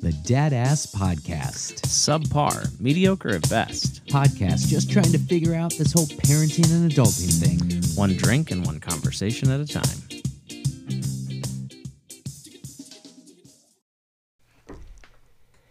[0.00, 1.82] The Dad Ass Podcast.
[1.82, 4.06] Subpar, mediocre at best.
[4.06, 7.96] Podcast just trying to figure out this whole parenting and adulting thing.
[7.96, 10.22] One drink and one conversation at a time.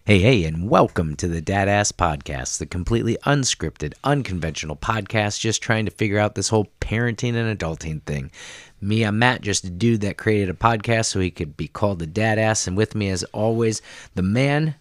[0.07, 5.61] Hey, hey, and welcome to the Dad Ass Podcast, the completely unscripted, unconventional podcast just
[5.61, 8.31] trying to figure out this whole parenting and adulting thing.
[8.79, 11.99] Me, I'm Matt, just a dude that created a podcast so he could be called
[11.99, 13.81] the Dad Ass, and with me, as always,
[14.15, 14.75] the man,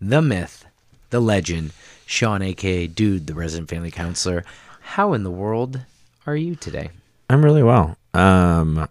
[0.00, 0.64] the myth,
[1.10, 1.72] the legend,
[2.06, 4.46] Sean, aka Dude, the resident family counselor.
[4.80, 5.82] How in the world
[6.26, 6.88] are you today?
[7.28, 7.98] I'm really well.
[8.14, 8.88] Um,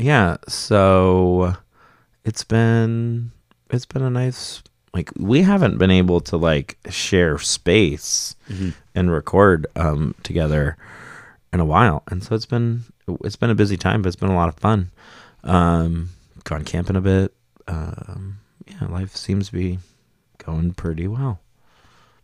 [0.00, 0.38] yeah.
[0.48, 1.54] So
[2.24, 3.30] it's been
[3.70, 4.60] it's been a nice
[4.94, 8.34] like we haven't been able to like share space
[8.94, 10.76] and record um together
[11.52, 12.84] in a while, and so it's been
[13.24, 14.90] it's been a busy time, but it's been a lot of fun.
[15.44, 16.10] Um,
[16.44, 17.34] gone camping a bit.
[17.68, 19.78] Um, yeah, life seems to be
[20.38, 21.40] going pretty well.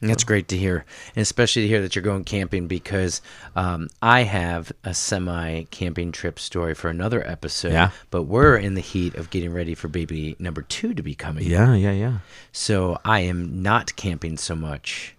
[0.00, 0.84] That's great to hear,
[1.16, 3.20] and especially to hear that you're going camping because
[3.56, 7.72] um, I have a semi camping trip story for another episode.
[7.72, 7.90] Yeah.
[8.10, 11.44] But we're in the heat of getting ready for baby number two to be coming.
[11.44, 12.18] Yeah, yeah, yeah.
[12.52, 15.16] So I am not camping so much.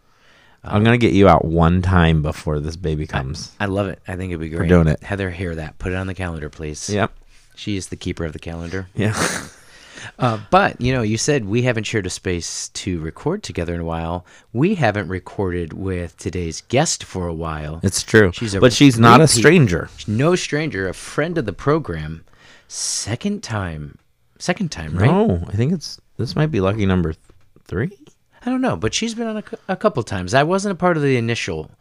[0.64, 3.54] I'm gonna get you out one time before this baby comes.
[3.60, 4.00] I love it.
[4.08, 4.62] I think it'd be great.
[4.62, 5.04] We're doing it.
[5.04, 5.78] Heather, hear that.
[5.80, 6.90] Put it on the calendar, please.
[6.90, 7.12] Yep.
[7.56, 8.88] She is the keeper of the calendar.
[8.96, 9.14] Yeah.
[10.18, 13.82] Uh, but you know, you said we haven't shared a space to record together in
[13.82, 14.26] a while.
[14.54, 17.80] We haven't recorded with today's guest for a while.
[17.84, 18.32] It's true.
[18.34, 19.90] She's a but she's not a stranger.
[20.08, 22.24] no stranger, a friend of the program.
[22.68, 23.98] Second time,
[24.38, 25.10] second time, right?
[25.10, 27.24] No, I think it's this might be lucky number th-
[27.66, 27.98] three.
[28.46, 30.34] I don't know, but she's been on a, a couple times.
[30.34, 31.72] I wasn't a part of the initial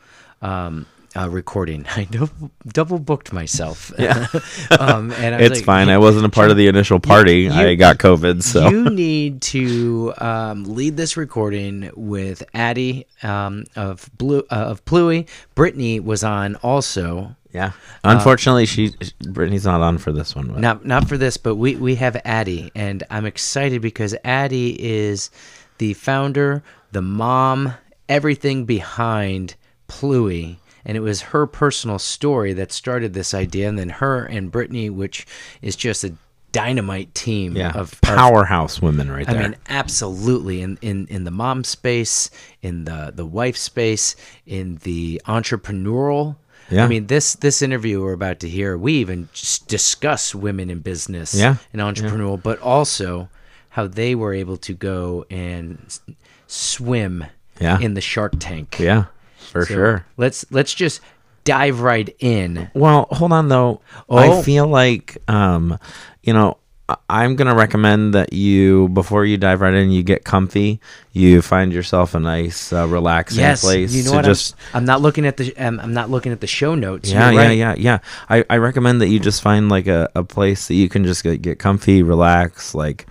[0.43, 0.87] um,
[1.17, 1.87] uh, recording.
[1.97, 3.93] I double, double booked myself.
[3.99, 4.27] Yeah,
[4.79, 5.89] um, and It's like, fine.
[5.89, 7.49] I wasn't a part of the initial party.
[7.51, 14.09] I got COVID, so you need to um, lead this recording with Addie um, of
[14.17, 15.29] Blue uh, of Pluie.
[15.55, 17.35] Brittany was on also.
[17.53, 17.73] yeah.
[18.05, 18.93] Unfortunately, she
[19.29, 20.49] Brittany's not on for this one.
[20.49, 24.77] But Not not for this, but we we have Addie, and I'm excited because Addie
[24.79, 25.31] is
[25.79, 27.75] the founder, the mom,
[28.09, 29.55] everything behind
[29.89, 30.57] Pluie.
[30.89, 34.89] And it was her personal story that started this idea, and then her and Brittany,
[34.91, 35.27] which
[35.63, 36.15] is just a
[36.51, 39.37] dynamite team yeah, of of powerhouse women right there.
[39.39, 40.63] I mean, absolutely.
[40.63, 42.31] In, in in the mom space,
[42.63, 44.17] in the the wife space,
[44.47, 46.37] in the entrepreneurial.
[46.71, 46.85] Yeah.
[46.85, 49.29] I mean, this this interview we're about to hear, we even
[49.69, 51.57] discuss women in business Yeah.
[51.73, 53.29] and entrepreneurial, but also
[53.71, 56.01] how they were able to go and s-
[56.47, 57.25] swim
[57.61, 57.79] Yeah.
[57.79, 58.77] in the Shark Tank.
[58.79, 59.05] yeah,
[59.49, 60.07] for So sure.
[60.17, 61.01] Let's let's just
[61.45, 62.71] dive right in.
[62.75, 63.81] Well, hold on though.
[64.09, 64.17] Oh.
[64.19, 65.79] I feel like um,
[66.23, 70.25] you know, I- I'm gonna recommend that you before you dive right in, you get
[70.25, 70.81] comfy.
[71.13, 73.93] You find yourself a nice, uh, relaxing Yes, place.
[73.93, 74.25] you know to what?
[74.25, 77.11] Just I'm, I'm not looking at the um, I'm not looking at the show notes.
[77.11, 77.99] yeah, You're yeah, yeah, yeah.
[78.31, 81.23] I, I recommend that you just find like a, a place that you can just
[81.25, 82.75] get, get comfy, relax.
[82.75, 83.07] Like,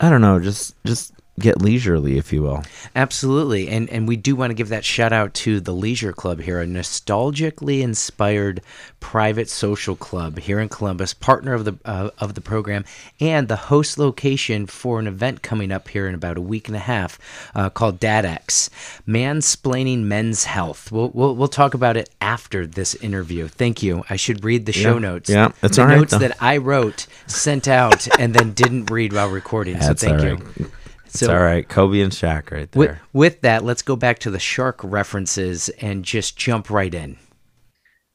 [0.00, 2.62] I don't know, just just get leisurely, if you will.
[2.94, 3.68] Absolutely.
[3.68, 6.60] And and we do want to give that shout out to the Leisure Club here,
[6.60, 8.60] a nostalgically inspired
[9.00, 12.84] private social club here in Columbus, partner of the uh, of the program
[13.20, 16.76] and the host location for an event coming up here in about a week and
[16.76, 17.18] a half
[17.54, 18.70] uh, called DadX,
[19.06, 20.90] Mansplaining Men's Health.
[20.90, 23.46] We'll, we'll we'll talk about it after this interview.
[23.48, 24.04] Thank you.
[24.10, 24.98] I should read the show Yeah.
[24.98, 25.30] notes.
[25.30, 26.18] Yeah, that's the all right, notes though.
[26.18, 29.74] that I wrote, sent out, and then didn't read while recording.
[29.78, 30.70] That's so thank you.
[31.22, 31.28] Right.
[31.28, 31.68] It's all right.
[31.68, 32.80] Kobe and Shaq right there.
[32.80, 37.18] with, with that, let's go back to the shark references and just jump right in.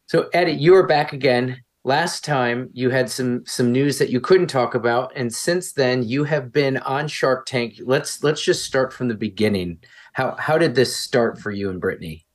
[0.08, 1.62] So, Addie, you are back again.
[1.84, 6.04] Last time you had some some news that you couldn't talk about, and since then
[6.04, 7.76] you have been on Shark Tank.
[7.82, 9.80] Let's let's just start from the beginning.
[10.14, 12.26] How how did this start for you and Brittany?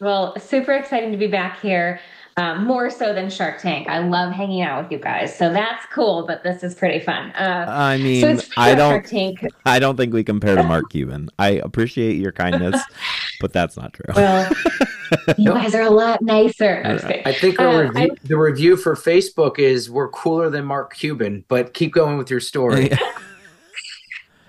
[0.00, 2.00] Well, super exciting to be back here.
[2.36, 3.88] Um, more so than Shark Tank.
[3.88, 6.26] I love hanging out with you guys, so that's cool.
[6.26, 7.30] But this is pretty fun.
[7.30, 9.06] Uh, I mean, so I don't.
[9.06, 9.46] Tank.
[9.66, 11.30] I don't think we compare to Mark Cuban.
[11.38, 12.82] I appreciate your kindness,
[13.40, 14.12] but that's not true.
[14.16, 14.50] Well,
[15.38, 16.82] you guys are a lot nicer.
[16.84, 17.22] I'm just kidding.
[17.24, 21.44] I think Uh, our review, the review for Facebook is we're cooler than Mark Cuban,
[21.46, 22.90] but keep going with your story.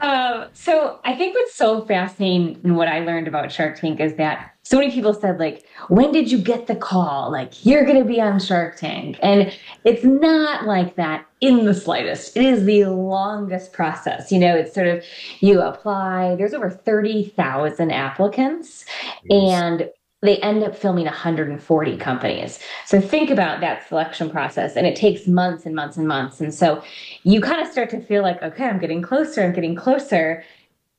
[0.01, 4.15] Um, so I think what's so fascinating and what I learned about Shark Tank is
[4.15, 7.31] that so many people said like, when did you get the call?
[7.31, 9.17] Like you're going to be on Shark Tank.
[9.21, 12.35] And it's not like that in the slightest.
[12.35, 14.31] It is the longest process.
[14.31, 15.06] You know, it's sort of
[15.39, 18.85] you apply, there's over 30,000 applicants
[19.29, 19.88] and
[20.23, 22.57] they end up filming 140 companies.
[22.88, 26.41] So think about that selection process, and it takes months and months and months.
[26.41, 26.83] And so
[27.21, 30.44] you kind of start to feel like, okay, I'm getting closer, I'm getting closer.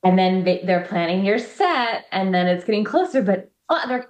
[0.04, 3.20] And then they, they're planning your set, and then it's getting closer.
[3.22, 3.50] But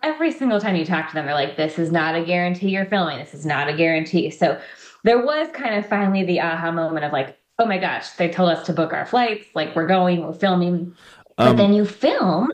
[0.02, 2.86] every single time you talk to them, they're like, this is not a guarantee you're
[2.86, 3.18] filming.
[3.18, 4.30] This is not a guarantee.
[4.30, 4.60] So
[5.04, 8.50] there was kind of finally the aha moment of like, oh my gosh, they told
[8.50, 9.46] us to book our flights.
[9.54, 10.94] Like, we're going, we're filming.
[11.36, 12.50] But Um, then you film.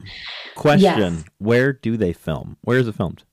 [0.54, 1.24] Question: Yes.
[1.38, 2.56] Where do they film?
[2.62, 3.24] Where is it filmed?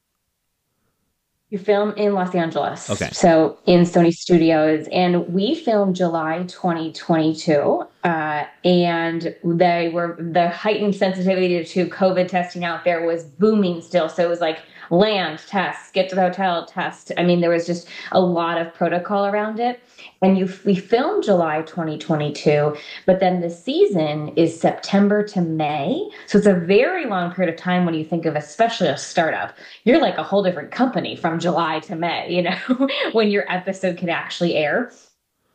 [1.50, 2.89] You film in Los Angeles.
[2.89, 3.10] Okay.
[3.12, 4.88] So in Sony Studios.
[4.92, 7.88] And we filmed July 2022.
[8.04, 14.07] Uh, and they were, the heightened sensitivity to COVID testing out there was booming still.
[14.07, 14.60] So it was like
[14.90, 17.12] land, test, get to the hotel, test.
[17.18, 19.81] I mean, there was just a lot of protocol around it.
[20.22, 22.75] And you, we filmed July 2022,
[23.06, 26.10] but then the season is September to May.
[26.28, 29.56] So it's a very long period of time when you think of especially a startup.
[29.84, 33.98] You're like a whole different company from July to May, you know, when your episode
[33.98, 34.92] can actually air.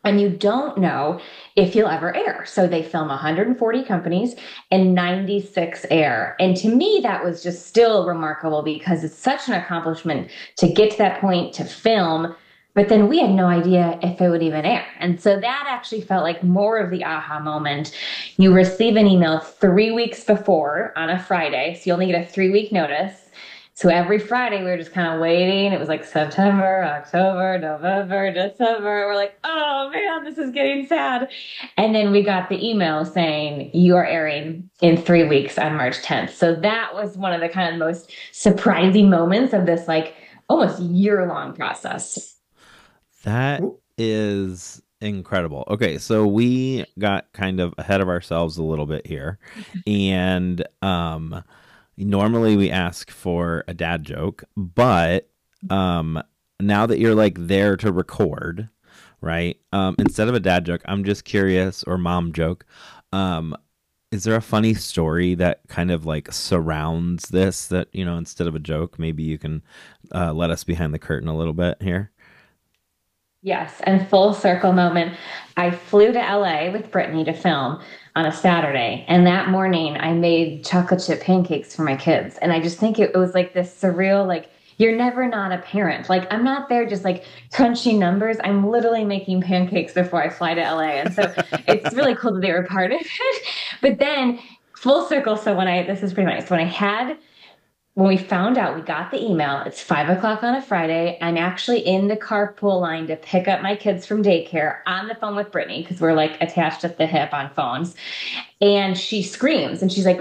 [0.04, 1.20] And you don't know
[1.56, 2.44] if you'll ever air.
[2.46, 4.34] So they film 140 companies
[4.70, 6.36] and 96 air.
[6.38, 10.92] And to me, that was just still remarkable because it's such an accomplishment to get
[10.92, 12.34] to that point to film
[12.74, 14.84] but then we had no idea if it would even air.
[14.98, 17.96] And so that actually felt like more of the aha moment.
[18.36, 22.26] You receive an email three weeks before on a Friday, so you only get a
[22.26, 23.23] three week notice.
[23.76, 25.72] So every Friday we were just kind of waiting.
[25.72, 29.08] It was like September, October, November, December.
[29.08, 31.28] We're like, oh man, this is getting sad.
[31.76, 35.96] And then we got the email saying you are airing in three weeks on March
[36.02, 36.30] 10th.
[36.30, 40.14] So that was one of the kind of most surprising moments of this like
[40.48, 42.36] almost year long process.
[43.24, 43.60] That
[43.98, 45.64] is incredible.
[45.66, 49.40] Okay, so we got kind of ahead of ourselves a little bit here.
[49.88, 51.42] and um
[51.96, 55.28] normally we ask for a dad joke, but
[55.70, 56.22] um
[56.60, 58.68] now that you're like there to record,
[59.20, 59.58] right?
[59.72, 62.64] Um instead of a dad joke, I'm just curious or mom joke.
[63.12, 63.56] Um
[64.14, 68.46] is there a funny story that kind of like surrounds this that, you know, instead
[68.46, 69.60] of a joke, maybe you can
[70.14, 72.12] uh, let us behind the curtain a little bit here?
[73.44, 75.18] Yes, and full circle moment.
[75.58, 77.78] I flew to LA with Brittany to film
[78.16, 82.38] on a Saturday, and that morning I made chocolate chip pancakes for my kids.
[82.38, 84.48] And I just think it, it was like this surreal, like,
[84.78, 86.08] you're never not a parent.
[86.08, 88.38] Like, I'm not there just like crunching numbers.
[88.42, 90.80] I'm literally making pancakes before I fly to LA.
[90.80, 91.30] And so
[91.68, 93.42] it's really cool that they were part of it.
[93.82, 94.38] But then,
[94.74, 95.36] full circle.
[95.36, 96.48] So, when I, this is pretty nice.
[96.48, 97.18] When I had
[97.94, 99.62] when we found out we got the email.
[99.64, 101.16] It's five o'clock on a friday.
[101.20, 105.14] I'm actually in the carpool line to pick up my kids from daycare on the
[105.14, 107.94] phone with brittany because we're like attached at the hip on phones.
[108.60, 110.20] And she screams and she's like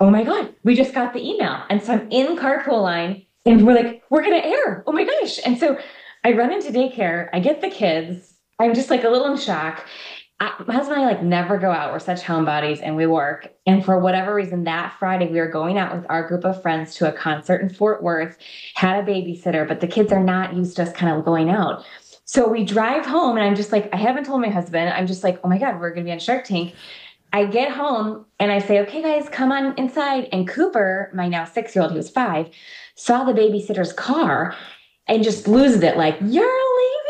[0.00, 1.62] oh my god we just got the email.
[1.70, 4.84] And so i'm in carpool line and we're like we're gonna air.
[4.86, 5.40] Oh my gosh.
[5.44, 5.78] And so
[6.24, 7.30] i run into daycare.
[7.32, 8.34] I get the kids.
[8.58, 9.86] I'm just like a little in shock
[10.66, 11.92] My husband and I like never go out.
[11.92, 13.52] We're such homebodies and we work.
[13.66, 16.94] And for whatever reason, that Friday we were going out with our group of friends
[16.96, 18.36] to a concert in Fort Worth,
[18.74, 21.84] had a babysitter, but the kids are not used to us kind of going out.
[22.24, 24.92] So we drive home and I'm just like, I haven't told my husband.
[24.92, 26.74] I'm just like, oh my God, we're going to be on Shark Tank.
[27.32, 30.28] I get home and I say, okay, guys, come on inside.
[30.32, 32.48] And Cooper, my now six year old, he was five,
[32.94, 34.56] saw the babysitter's car
[35.06, 37.03] and just loses it like, you're leaving.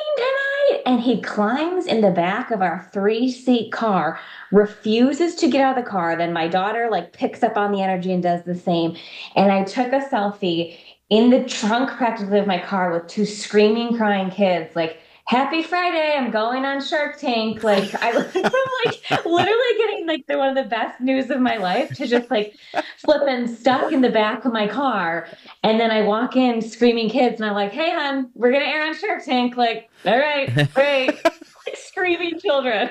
[0.86, 4.19] And he climbs in the back of our three seat car,
[4.52, 6.16] refuses to get out of the car.
[6.16, 8.96] Then my daughter like picks up on the energy and does the same.
[9.34, 10.76] And I took a selfie
[11.10, 16.12] in the trunk practically of my car with two screaming, crying kids, like, Happy Friday!
[16.14, 17.62] I'm going on Shark Tank.
[17.62, 21.40] Like I went from like literally getting like the one of the best news of
[21.40, 22.54] my life to just like
[22.98, 25.26] flipping stuck in the back of my car.
[25.62, 28.86] And then I walk in screaming kids and I'm like, hey hon, we're gonna air
[28.86, 29.56] on Shark Tank.
[29.56, 31.24] Like, all right, great.
[31.24, 32.90] like screaming children.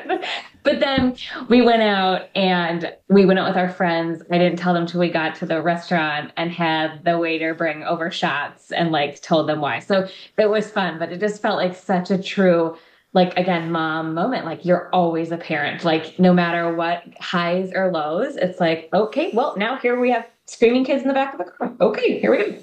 [0.63, 1.15] But then
[1.49, 4.23] we went out and we went out with our friends.
[4.31, 7.83] I didn't tell them till we got to the restaurant and had the waiter bring
[7.83, 9.79] over shots and like told them why.
[9.79, 12.77] So it was fun, but it just felt like such a true
[13.15, 17.91] like again mom moment like you're always a parent like no matter what highs or
[17.91, 21.37] lows it's like okay well now here we have screaming kids in the back of
[21.37, 22.57] the car okay here we go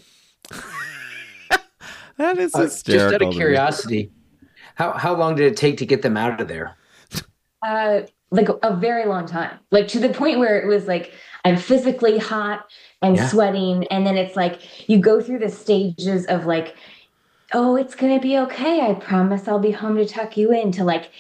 [2.21, 4.13] That is Uh, just out of curiosity,
[4.75, 6.77] how how long did it take to get them out of there?
[7.63, 11.13] Uh like a very long time like to the point where it was like
[11.45, 12.67] i'm physically hot
[13.03, 13.29] and Yeah.
[13.29, 16.77] sweating and then it's like you go through the stages of like
[17.53, 20.85] oh it's gonna be okay i promise i'll be home to tuck you in to
[20.85, 21.11] like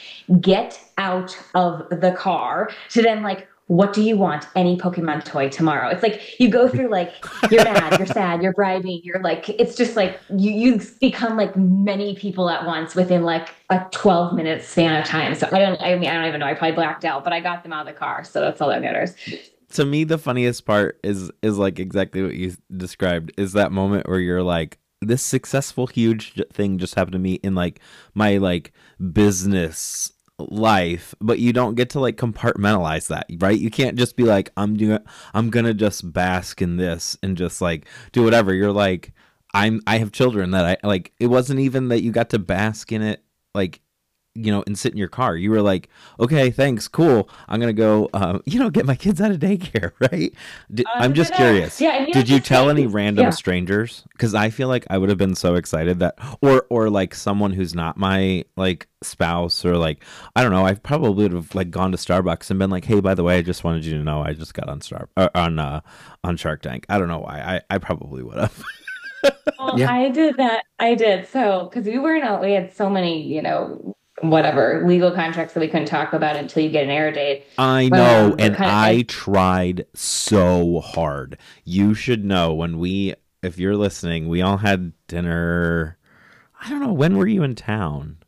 [0.41, 4.49] get out of the car to then like what do you want?
[4.57, 5.91] Any Pokemon toy tomorrow?
[5.91, 7.15] It's like you go through like
[7.53, 11.57] you're mad, you're sad, you're bribing, you're like it's just like you you become like
[11.57, 15.37] many people at once within like a 12 minute span of time.
[15.37, 16.47] So I don't I mean I don't even know.
[16.47, 18.25] I probably blacked out, but I got them out of the car.
[18.25, 19.15] So that's all that matters.
[19.75, 24.09] to me the funniest part is is like exactly what you described is that moment
[24.09, 27.79] where you're like this successful huge thing just happened to me in like
[28.15, 28.73] my like
[29.13, 30.11] business
[30.51, 33.59] life but you don't get to like compartmentalize that right?
[33.59, 34.99] You can't just be like i'm doing
[35.35, 38.55] i'm gonna just bask in this and just like do whatever.
[38.55, 39.13] You're like
[39.53, 42.93] i'm i have children that i like it wasn't even that you got to bask
[42.93, 43.81] in it like
[44.35, 45.37] you know, and sit in your car.
[45.37, 45.89] You were like,
[46.21, 47.29] okay, thanks, cool.
[47.49, 50.33] I'm gonna go, um, you know, get my kids out of daycare, right?
[50.73, 51.81] Did, Uh, I'm just curious.
[51.81, 53.31] Yeah, Did you tell any random yeah.
[53.31, 54.05] strangers?
[54.13, 57.53] Because I feel like I would have been so excited that, or or like someone
[57.53, 60.05] who's not my like spouse or like
[60.37, 60.65] I don't know.
[60.65, 63.39] I probably would have like gone to Starbucks and been like, hey, by the way,
[63.39, 65.81] I just wanted you to know I just got on Star uh, on uh,
[66.25, 66.87] on Shark Tank.
[66.89, 67.41] I don't know why.
[67.71, 68.63] I I probably would have.
[69.59, 69.93] Well, Yeah.
[69.93, 70.65] I did that.
[70.79, 71.29] I did.
[71.29, 75.69] So, because we weren't we had so many, you know, whatever legal contracts that we
[75.69, 77.45] couldn't talk about until you get an air date.
[77.59, 81.39] I know, Um, and kinda- I tried so hard.
[81.65, 85.97] You should know when we, if you're listening, we all had dinner.
[86.63, 88.19] I don't know when were you in town?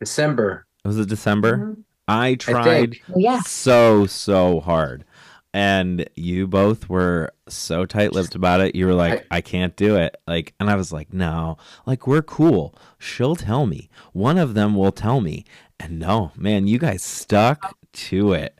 [0.00, 0.66] December.
[0.84, 1.56] Was it December?
[1.56, 1.76] Mhm.
[2.08, 3.40] I tried Well, yeah.
[3.42, 5.04] so so hard,
[5.52, 8.74] and you both were so tight-lipped about it.
[8.74, 12.22] You were like, "I can't do it." Like, and I was like, "No, like we're
[12.22, 12.74] cool.
[12.98, 13.88] She'll tell me.
[14.12, 15.44] One of them will tell me."
[15.78, 18.58] And no, man, you guys stuck to it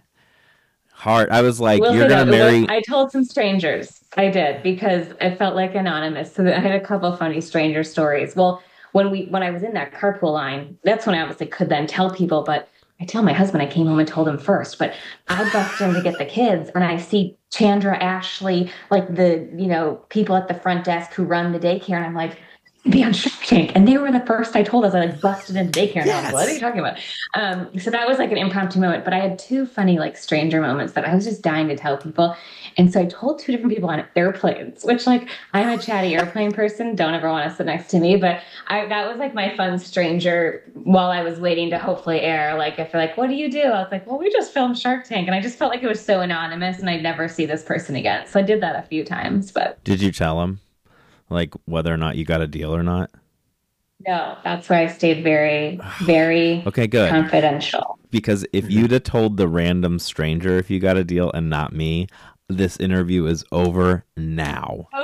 [1.01, 1.31] hard.
[1.31, 4.01] I was like, Will "You're gonna that marry." I told some strangers.
[4.17, 6.35] I did because it felt like anonymous.
[6.35, 8.37] So I had a couple funny stranger stories.
[8.37, 11.69] Well, when we when I was in that carpool line, that's when I obviously could
[11.69, 12.69] then tell people, but
[13.01, 14.95] I tell my husband I came home and told him first, but
[15.29, 19.67] I bust in to get the kids and I see Chandra, Ashley, like the, you
[19.67, 22.39] know, people at the front desk who run the daycare, and I'm like,
[22.89, 23.73] be on Shark Tank.
[23.75, 26.03] And they were the first I told us I like busted into daycare.
[26.03, 26.99] And I was like, what are you talking about?
[27.35, 30.61] Um, so that was like an impromptu moment, but I had two funny, like stranger
[30.61, 32.35] moments that I was just dying to tell people.
[32.79, 36.53] And so I told two different people on airplanes, which like I'm a chatty airplane
[36.53, 36.95] person.
[36.95, 38.17] Don't ever want to sit next to me.
[38.17, 42.57] But I that was like my fun stranger while I was waiting to hopefully air.
[42.57, 43.63] Like if they're like, what do you do?
[43.63, 45.27] I was like, well, we just filmed Shark Tank.
[45.27, 47.97] And I just felt like it was so anonymous and I'd never see this person
[47.97, 48.27] again.
[48.27, 50.61] So I did that a few times, but Did you tell him,
[51.31, 53.11] like, whether or not you got a deal or not?
[54.07, 57.11] no, that's why I stayed very, very Okay, good.
[57.11, 57.99] confidential.
[58.11, 61.73] Because if you'd have told the random stranger if you got a deal and not
[61.73, 62.07] me,
[62.49, 64.89] this interview is over now.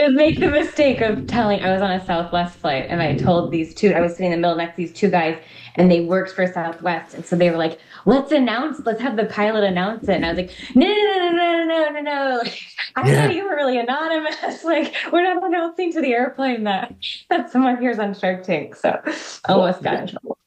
[0.04, 3.50] to make the mistake of telling I was on a Southwest flight and I told
[3.50, 5.38] these two I was sitting in the middle next to these two guys
[5.76, 9.24] and they worked for Southwest and so they were like, let's announce, let's have the
[9.26, 10.16] pilot announce it.
[10.16, 12.42] And I was like, no, no, no, no, no, no, no, no!
[12.96, 13.26] I yeah.
[13.26, 14.64] thought you were really anonymous.
[14.64, 16.94] Like we're not announcing to the airplane that
[17.30, 18.76] that someone here's on Shark Tank.
[18.76, 19.00] So
[19.46, 20.38] almost got in trouble.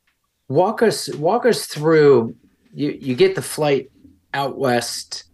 [0.49, 2.35] Walk us walk us through.
[2.73, 3.91] You you get the flight
[4.33, 5.25] out west.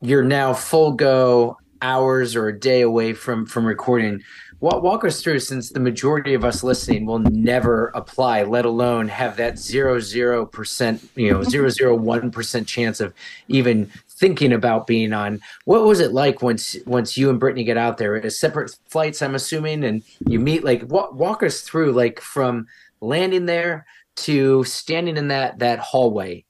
[0.00, 4.22] You're now full go hours or a day away from from recording.
[4.60, 9.38] Walk, us through since the majority of us listening will never apply, let alone have
[9.38, 13.14] that zero zero percent, you know, zero zero one percent chance of
[13.48, 15.40] even thinking about being on.
[15.64, 18.16] What was it like once once you and Brittany get out there?
[18.16, 20.62] Is separate flights, I'm assuming, and you meet.
[20.62, 22.66] Like, walk, walk us through, like from
[23.00, 26.44] landing there to standing in that that hallway.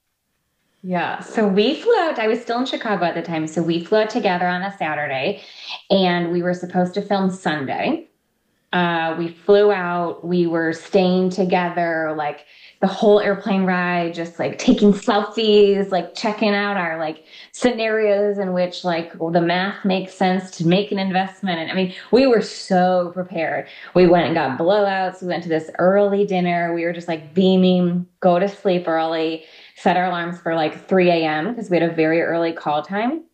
[0.83, 1.21] Yeah.
[1.21, 2.19] So we flew out.
[2.19, 3.47] I was still in Chicago at the time.
[3.47, 5.43] So we flew out together on a Saturday
[5.91, 8.09] and we were supposed to film Sunday.
[8.73, 10.25] Uh, we flew out.
[10.25, 12.47] We were staying together, like
[12.81, 18.53] the whole airplane ride, just like taking selfies, like checking out our like scenarios in
[18.53, 21.59] which like well, the math makes sense to make an investment.
[21.59, 23.67] And I mean, we were so prepared.
[23.95, 25.21] We went and got blowouts.
[25.21, 26.73] We went to this early dinner.
[26.73, 29.45] We were just like beaming, go to sleep early
[29.81, 31.51] set our alarms for like 3 a.m.
[31.51, 33.25] because we had a very early call time.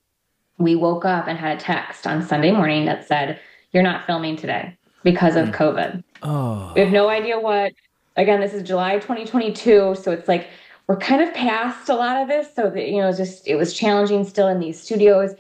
[0.59, 3.41] We woke up and had a text on Sunday morning that said,
[3.73, 6.05] You're not filming today because of COVID.
[6.23, 6.73] Oh.
[6.75, 7.73] We have no idea what.
[8.17, 9.97] Again, this is July 2022.
[10.01, 10.49] So it's like
[10.87, 12.55] we're kind of past a lot of this.
[12.55, 15.35] So that, you know, just, it was challenging still in these studios.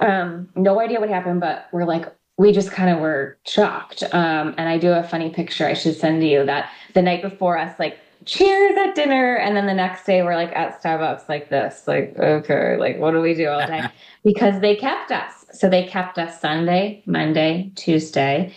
[0.00, 4.04] Um, no idea what happened, but we're like, we just kind of were shocked.
[4.12, 7.02] Um, and I do have a funny picture I should send to you that the
[7.02, 9.36] night before us, like, cheers at dinner.
[9.36, 13.12] And then the next day we're like at Starbucks like this, like, okay, like, what
[13.12, 13.84] do we do all day?
[14.24, 15.46] because they kept us.
[15.52, 18.54] So they kept us Sunday, Monday, Tuesday.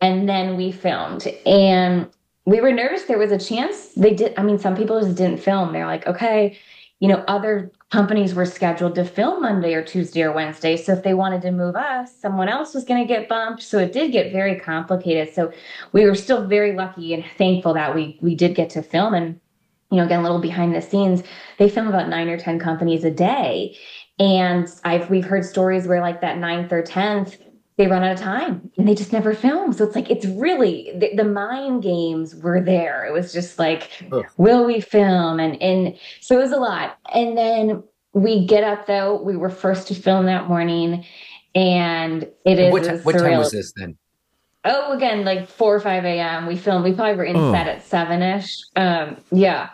[0.00, 1.26] And then we filmed.
[1.44, 2.08] And
[2.44, 3.02] we were nervous.
[3.04, 4.32] There was a chance they did.
[4.38, 5.72] I mean, some people just didn't film.
[5.72, 6.56] They're like, okay,
[7.00, 10.76] you know, other companies were scheduled to film Monday or Tuesday or Wednesday.
[10.76, 13.62] So if they wanted to move us, someone else was going to get bumped.
[13.62, 15.34] So it did get very complicated.
[15.34, 15.52] So
[15.92, 19.40] we were still very lucky and thankful that we we did get to film and
[19.90, 21.22] you know, again, a little behind the scenes,
[21.58, 23.74] they film about nine or 10 companies a day.
[24.18, 27.38] And I've, we've heard stories where like that ninth or 10th,
[27.78, 29.72] they run out of time and they just never film.
[29.72, 33.06] So it's like, it's really the, the mind games were there.
[33.06, 33.90] It was just like,
[34.36, 35.38] will we film?
[35.40, 36.98] And, and so it was a lot.
[37.14, 41.04] And then we get up though, we were first to film that morning
[41.54, 43.96] and it is what, ti- what time was this then?
[44.64, 46.46] Oh, again, like four or five a.m.
[46.46, 46.84] We filmed.
[46.84, 47.52] We probably were in Oh.
[47.52, 48.58] set at seven ish.
[48.74, 49.70] Um, yeah,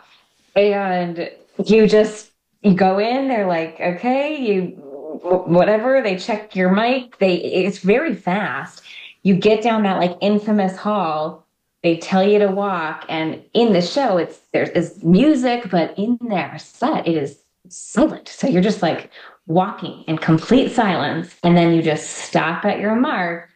[0.55, 1.29] and
[1.65, 2.31] you just
[2.61, 3.27] you go in.
[3.27, 4.84] They're like, okay, you
[5.23, 6.01] whatever.
[6.01, 7.17] They check your mic.
[7.19, 8.81] They it's very fast.
[9.23, 11.45] You get down that like infamous hall.
[11.83, 16.17] They tell you to walk, and in the show, it's there is music, but in
[16.21, 18.27] their set, it is silent.
[18.27, 19.11] So you're just like
[19.45, 23.49] walking in complete silence, and then you just stop at your mark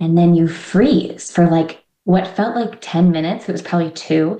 [0.00, 4.38] and then you freeze for like what felt like 10 minutes it was probably two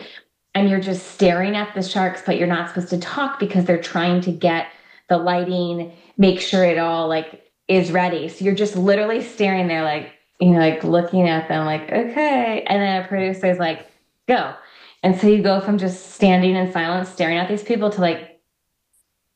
[0.55, 3.83] and you're just staring at the sharks but you're not supposed to talk because they're
[3.83, 4.69] trying to get
[5.09, 8.29] the lighting make sure it all like is ready.
[8.29, 12.65] So you're just literally staring there like you know like looking at them like okay.
[12.67, 13.87] And then a producer's like
[14.27, 14.55] go.
[15.03, 18.41] And so you go from just standing in silence staring at these people to like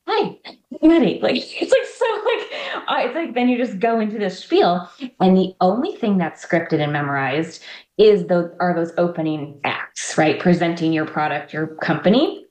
[0.07, 0.39] hi
[0.83, 1.19] I'm ready?
[1.23, 4.89] Like it's like so like uh, it's like then you just go into this spiel.
[5.21, 7.63] And the only thing that's scripted and memorized
[7.99, 10.41] is those are those opening acts, right?
[10.41, 12.42] Presenting your product, your company.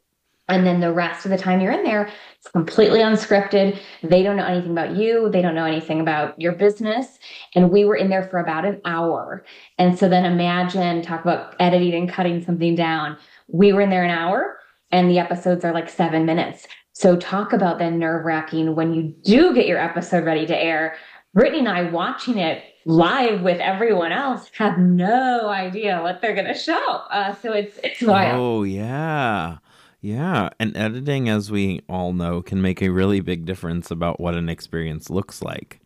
[0.52, 3.80] And then the rest of the time you're in there, it's completely unscripted.
[4.04, 5.30] They don't know anything about you.
[5.30, 7.20] They don't know anything about your business.
[7.56, 9.46] And we were in there for about an hour.
[9.78, 13.18] And so then imagine, talk about editing and cutting something down.
[13.48, 14.58] We were in there an hour
[14.92, 16.68] and the episodes are like seven minutes.
[16.92, 20.96] So talk about then nerve wracking when you do get your episode ready to air.
[21.34, 26.48] Brittany and I watching it live with everyone else have no idea what they're going
[26.48, 27.02] to show.
[27.10, 28.38] Uh, so it's it's wild.
[28.38, 29.60] Oh yeah.
[30.02, 34.34] Yeah, and editing as we all know can make a really big difference about what
[34.34, 35.80] an experience looks like,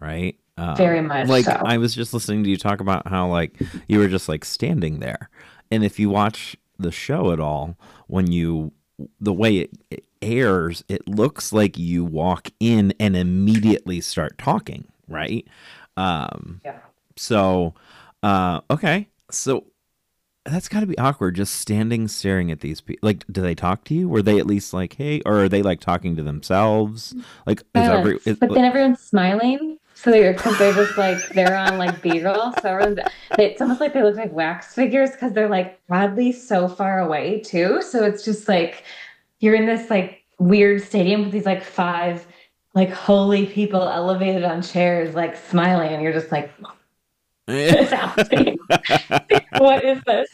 [0.00, 0.36] right?
[0.58, 1.52] Uh, Very much like so.
[1.64, 3.56] I was just listening to you talk about how like
[3.88, 5.30] you were just like standing there.
[5.70, 7.76] And if you watch the show at all,
[8.08, 8.72] when you
[9.20, 14.86] the way it, it airs, it looks like you walk in and immediately start talking,
[15.06, 15.46] right?
[15.96, 16.78] Um Yeah.
[17.16, 17.74] so
[18.24, 19.08] uh okay.
[19.30, 19.64] So
[20.44, 23.06] that's got to be awkward just standing staring at these people.
[23.06, 24.08] Like do they talk to you?
[24.08, 27.14] Were they at least like, "Hey," or are they like talking to themselves?
[27.46, 29.78] Like every is, but then everyone's smiling.
[29.94, 32.54] So they're because they're just like they're on like B-roll.
[32.62, 33.00] So everyone's
[33.36, 37.00] they, it's almost like they look like wax figures because they're like oddly so far
[37.00, 37.82] away too.
[37.82, 38.84] So it's just like
[39.40, 42.26] you're in this like weird stadium with these like five
[42.74, 46.50] like holy people elevated on chairs like smiling and you're just like
[49.58, 50.29] what is this?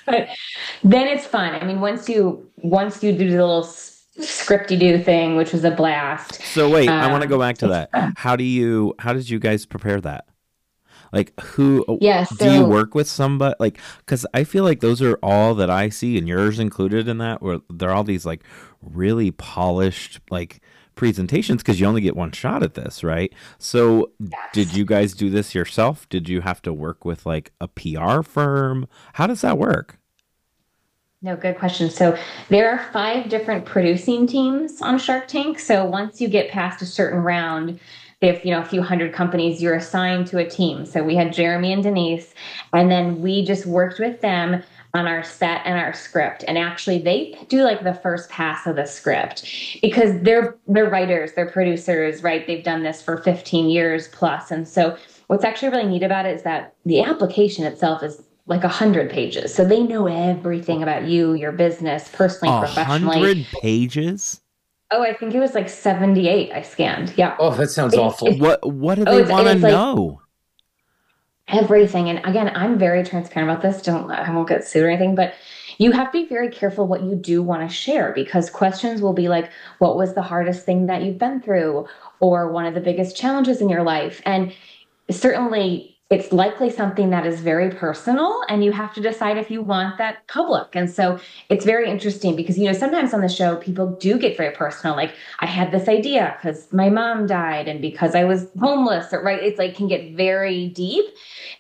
[1.53, 1.63] But then it's fun.
[1.63, 3.63] I mean, once you once you do the little
[4.19, 6.41] scripty do thing, which was a blast.
[6.43, 7.91] So wait, I want to Um, go back to that.
[8.17, 10.27] How do you how did you guys prepare that?
[11.13, 15.19] Like who Yes, do you work with somebody like cuz I feel like those are
[15.23, 18.43] all that I see and yours included in that where they're all these like
[18.83, 20.61] really polished like
[20.97, 23.33] presentations cuz you only get one shot at this, right?
[23.59, 24.11] So
[24.53, 26.09] did you guys do this yourself?
[26.09, 28.87] Did you have to work with like a PR firm?
[29.15, 29.99] How does that work?
[31.23, 31.89] No, good question.
[31.89, 32.17] So
[32.51, 35.59] there are five different producing teams on Shark Tank.
[35.59, 37.81] So once you get past a certain round,
[38.21, 40.85] if you know a few hundred companies, you're assigned to a team.
[40.85, 42.35] So we had Jeremy and Denise,
[42.73, 44.63] and then we just worked with them
[44.95, 46.45] on our set and our script.
[46.47, 49.45] And actually, they do like the first pass of the script
[49.83, 52.47] because they're they're writers, they're producers, right?
[52.47, 54.97] They've done this for 15 years plus, and so
[55.29, 59.11] what's actually really neat about it is that the application itself is like a hundred
[59.11, 59.53] pages.
[59.55, 63.19] So they know everything about you, your business, personally, A professionally.
[63.19, 64.41] hundred pages?
[64.93, 67.13] Oh, I think it was like 78 I scanned.
[67.17, 67.35] Yeah.
[67.41, 68.29] Oh, that sounds It's- awful.
[68.29, 70.21] it's- What what do Oh, they it's- want to it's like- know?
[71.49, 72.09] everything.
[72.09, 73.81] And again, I'm very transparent about this.
[73.83, 75.35] Don't I won't get sued or anything, but
[75.79, 79.13] you have to be very careful what you do want to share because questions will
[79.13, 81.87] be like, what was the hardest thing that you've been through?
[82.19, 84.23] Or one of the biggest challenges in your life?
[84.25, 84.53] And
[85.11, 89.61] certainly it's likely something that is very personal and you have to decide if you
[89.61, 90.77] want that public.
[90.77, 94.37] And so it's very interesting because you know sometimes on the show people do get
[94.37, 94.95] very personal.
[94.95, 99.23] Like i had this idea because my mom died and because i was homeless or
[99.23, 101.05] right it's like can get very deep.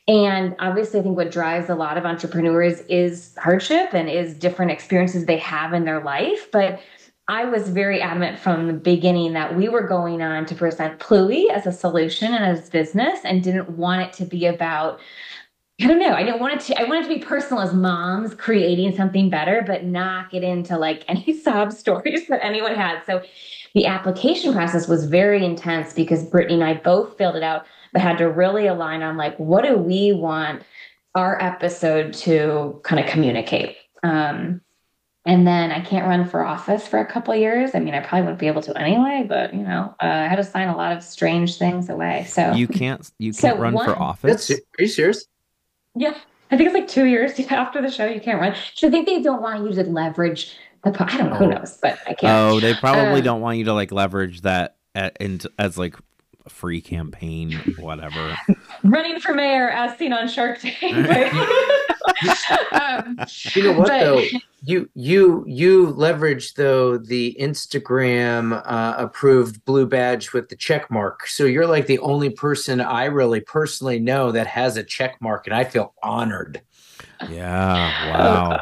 [0.06, 4.70] And obviously i think what drives a lot of entrepreneurs is hardship and is different
[4.70, 6.52] experiences they have in their life.
[6.52, 6.80] But
[7.28, 11.50] I was very adamant from the beginning that we were going on to present Pluie
[11.50, 15.00] as a solution and as business and didn't want it to be about
[15.78, 16.14] I don't know.
[16.14, 19.62] I didn't want it to I wanted to be personal as moms creating something better,
[19.66, 23.02] but not get into like any sob stories that anyone had.
[23.04, 23.22] So
[23.74, 28.00] the application process was very intense because Brittany and I both filled it out, but
[28.00, 30.62] had to really align on like what do we want
[31.14, 33.76] our episode to kind of communicate.
[34.02, 34.62] Um,
[35.26, 37.74] and then I can't run for office for a couple years.
[37.74, 40.36] I mean, I probably wouldn't be able to anyway, but you know, uh, I had
[40.36, 42.24] to sign a lot of strange things away.
[42.28, 44.46] So You can't you can't run one- for office.
[44.48, 45.26] That's are you serious?
[45.94, 46.14] yeah,
[46.50, 48.54] I think it's like two years after the show you can't run.
[48.74, 50.92] So I think they don't want you to leverage the.
[50.92, 51.36] po- I don't know.
[51.36, 51.78] Who knows?
[51.82, 52.52] But I can't.
[52.54, 55.96] Oh, they probably Um, don't want you to like leverage that at, into, as like
[56.46, 58.36] a free campaign, whatever.
[58.84, 60.82] Running for mayor as seen on Shark Tank.
[62.72, 63.18] Um,
[63.54, 64.22] You know what But- though?
[64.62, 71.26] You you you leverage though the Instagram uh, approved blue badge with the check mark.
[71.26, 75.46] So you're like the only person I really personally know that has a check mark,
[75.46, 76.62] and I feel honored.
[77.28, 78.12] Yeah.
[78.12, 78.60] Wow.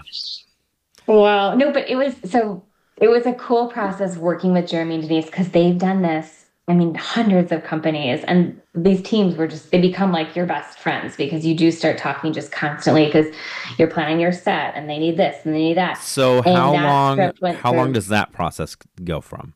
[1.06, 1.54] Wow.
[1.54, 2.64] no, but it was so
[3.00, 6.43] it was a cool process working with Jeremy and Denise because they've done this.
[6.66, 10.78] I mean, hundreds of companies, and these teams were just they become like your best
[10.78, 13.26] friends because you do start talking just constantly because
[13.78, 15.98] you're planning your set and they need this and they need that.
[15.98, 19.54] So And how long how long does that process go from?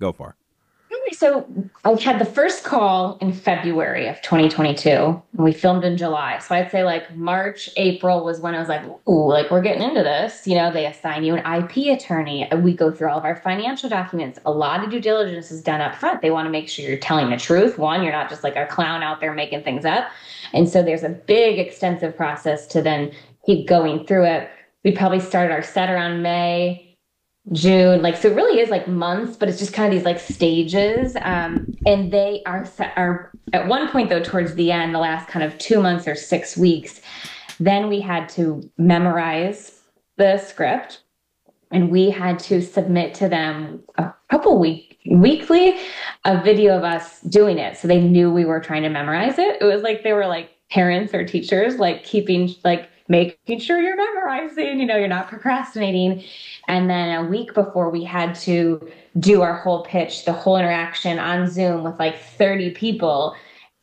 [0.00, 0.36] Go for?
[1.12, 1.46] So
[1.84, 4.90] I had the first call in February of 2022.
[4.90, 6.38] And we filmed in July.
[6.38, 9.82] So I'd say like March, April was when I was like, ooh, like we're getting
[9.82, 10.46] into this.
[10.46, 12.48] You know, they assign you an IP attorney.
[12.62, 14.38] We go through all of our financial documents.
[14.44, 16.22] A lot of due diligence is done up front.
[16.22, 17.78] They want to make sure you're telling the truth.
[17.78, 20.08] One, you're not just like a clown out there making things up.
[20.52, 23.12] And so there's a big, extensive process to then
[23.46, 24.50] keep going through it.
[24.84, 26.89] We probably started our set around May.
[27.52, 30.20] June, like so, it really is like months, but it's just kind of these like
[30.20, 31.16] stages.
[31.22, 35.44] Um, and they are are at one point though, towards the end, the last kind
[35.44, 37.00] of two months or six weeks,
[37.58, 39.80] then we had to memorize
[40.16, 41.00] the script,
[41.70, 45.78] and we had to submit to them a couple week weekly
[46.24, 49.60] a video of us doing it, so they knew we were trying to memorize it.
[49.60, 53.96] It was like they were like parents or teachers, like keeping like making sure you're
[53.96, 56.22] memorizing, you know, you're not procrastinating.
[56.68, 61.18] And then a week before, we had to do our whole pitch, the whole interaction
[61.18, 63.34] on Zoom with like 30 people,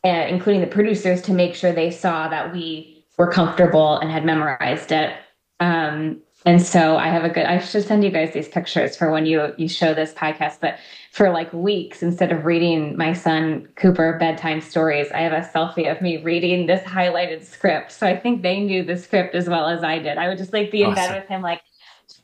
[0.06, 4.24] uh, including the producers, to make sure they saw that we were comfortable and had
[4.24, 5.14] memorized it.
[5.60, 7.46] Um, and so I have a good.
[7.46, 10.60] I should send you guys these pictures for when you you show this podcast.
[10.62, 10.78] But
[11.12, 15.92] for like weeks, instead of reading my son Cooper bedtime stories, I have a selfie
[15.92, 17.92] of me reading this highlighted script.
[17.92, 20.18] So I think they knew the script as well as I did.
[20.18, 21.62] I would just like be in bed with him, like,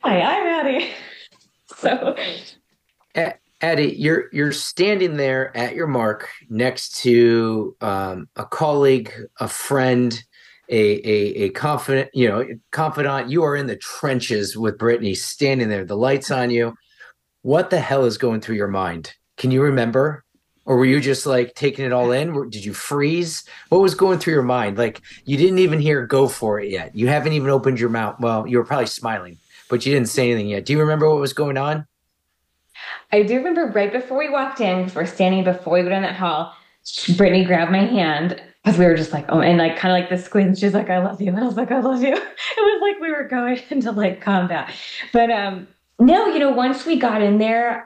[0.02, 0.92] "Hi, I'm Addie."
[1.78, 2.16] So
[3.64, 10.22] Addie, you're you're standing there at your mark next to um, a colleague, a friend,
[10.68, 13.30] a, a a confident, you know, confidant.
[13.30, 15.86] You are in the trenches with Brittany, standing there.
[15.86, 16.76] The lights on you.
[17.44, 19.14] What the hell is going through your mind?
[19.38, 20.24] Can you remember,
[20.66, 22.50] or were you just like taking it all in?
[22.50, 23.44] Did you freeze?
[23.70, 24.78] What was going through your mind?
[24.78, 26.96] Like you didn't even hear "go for it" yet.
[26.96, 28.20] You haven't even opened your mouth.
[28.20, 29.38] Well, you were probably smiling,
[29.70, 30.66] but you didn't say anything yet.
[30.66, 31.86] Do you remember what was going on?
[33.12, 36.16] I do remember right before we walked in, we're standing before we go down that
[36.16, 36.56] hall,
[37.18, 40.10] Brittany grabbed my hand because we were just like, oh, and like kind of like
[40.10, 40.58] the squint.
[40.58, 41.28] She's like, I love you.
[41.28, 42.16] And I was like, I love you.
[42.56, 44.72] It was like we were going into like combat.
[45.12, 45.68] But um,
[46.00, 47.86] no, you know, once we got in there,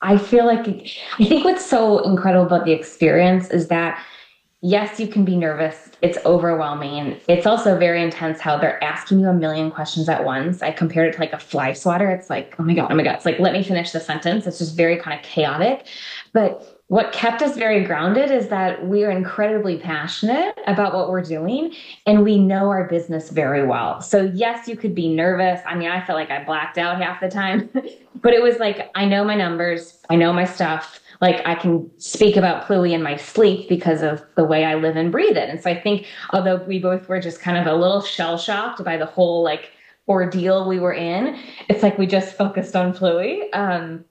[0.00, 0.68] I feel like
[1.18, 4.02] I think what's so incredible about the experience is that
[4.64, 5.90] yes, you can be nervous.
[6.00, 7.20] It's overwhelming.
[7.28, 10.62] It's also very intense how they're asking you a million questions at once.
[10.62, 12.10] I compared it to like a fly swatter.
[12.10, 13.14] It's like, oh my God, oh my God.
[13.16, 14.46] It's like, let me finish the sentence.
[14.46, 15.86] It's just very kind of chaotic.
[16.32, 21.22] But what kept us very grounded is that we are incredibly passionate about what we're
[21.22, 21.74] doing
[22.06, 24.02] and we know our business very well.
[24.02, 25.60] So, yes, you could be nervous.
[25.66, 27.70] I mean, I felt like I blacked out half the time,
[28.22, 31.00] but it was like, I know my numbers, I know my stuff.
[31.22, 34.96] Like, I can speak about Pluie in my sleep because of the way I live
[34.96, 35.48] and breathe it.
[35.48, 38.84] And so, I think, although we both were just kind of a little shell shocked
[38.84, 39.70] by the whole like
[40.06, 41.38] ordeal we were in,
[41.70, 43.48] it's like we just focused on Pluie.
[43.54, 44.04] Um,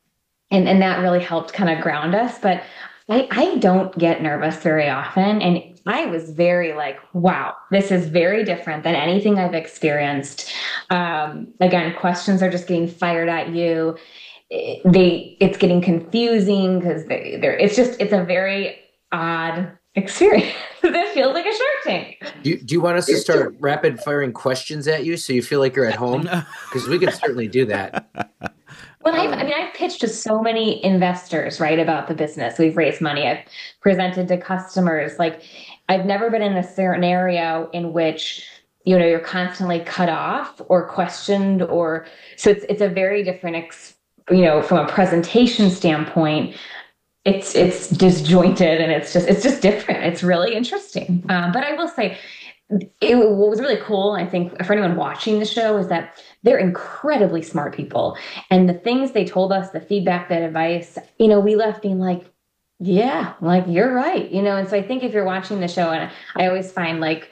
[0.54, 2.64] and and that really helped kind of ground us but
[3.10, 5.42] I, I don't get nervous very often.
[5.42, 10.52] And I was very like, wow, this is very different than anything I've experienced.
[10.90, 13.98] Um, again, questions are just getting fired at you.
[14.50, 18.78] They, it's getting confusing because they, they're, it's just, it's a very
[19.12, 20.54] odd experience.
[20.84, 22.34] it feels like a Shark Tank.
[22.44, 25.42] Do you, do you want us to start rapid firing questions at you so you
[25.42, 26.22] feel like you're at home?
[26.22, 28.08] Because we can certainly do that.
[29.04, 32.58] Well, I mean, I've pitched to so many investors, right, about the business.
[32.58, 33.28] We've raised money.
[33.28, 33.46] I've
[33.82, 35.20] presented to customers.
[35.20, 35.42] Like,
[35.90, 38.48] I've never been in a scenario in which
[38.86, 42.06] you know you're constantly cut off or questioned, or
[42.38, 43.96] so it's it's a very different, ex,
[44.30, 46.56] you know, from a presentation standpoint.
[47.26, 50.04] It's it's disjointed and it's just it's just different.
[50.06, 51.24] It's really interesting.
[51.28, 52.18] Um, but I will say,
[52.70, 56.58] it, what was really cool, I think, for anyone watching the show, is that they're
[56.58, 58.18] incredibly smart people.
[58.50, 62.00] And the things they told us, the feedback, that advice, you know, we left being
[62.00, 62.26] like,
[62.80, 64.58] yeah, like you're right, you know.
[64.58, 67.30] And so I think if you're watching the show, and I always find like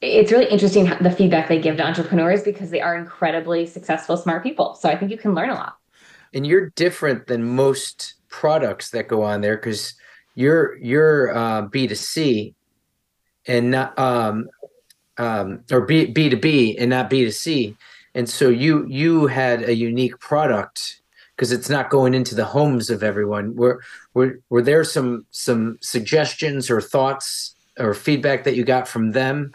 [0.00, 4.42] it's really interesting the feedback they give to entrepreneurs because they are incredibly successful, smart
[4.42, 4.74] people.
[4.74, 5.76] So I think you can learn a lot.
[6.32, 9.94] And you're different than most products that go on there because
[10.34, 12.54] you're you're uh, B2C
[13.46, 14.48] and not um,
[15.20, 17.76] um, or B B to B and not B to C.
[18.14, 21.00] And so you you had a unique product
[21.36, 23.54] because it's not going into the homes of everyone.
[23.54, 23.82] Were
[24.14, 29.52] were were there some some suggestions or thoughts or feedback that you got from them?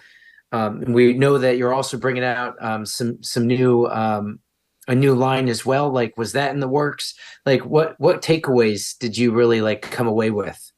[0.52, 4.40] Um, we know that you're also bringing out um, some some new um,
[4.88, 5.90] a new line as well.
[5.90, 7.16] Like, was that in the works?
[7.46, 10.72] Like, what what takeaways did you really like come away with?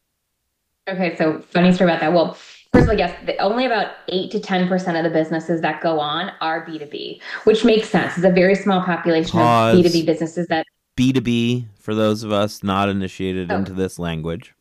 [0.87, 2.13] Okay, so funny story about that.
[2.13, 2.37] Well,
[2.73, 5.99] first of all, yes, only about eight to ten percent of the businesses that go
[5.99, 8.15] on are B two B, which makes sense.
[8.17, 9.77] It's a very small population Pause.
[9.77, 10.65] of B two B businesses that
[10.97, 13.57] B2B for those of us not initiated Oh.
[13.57, 14.53] into this language.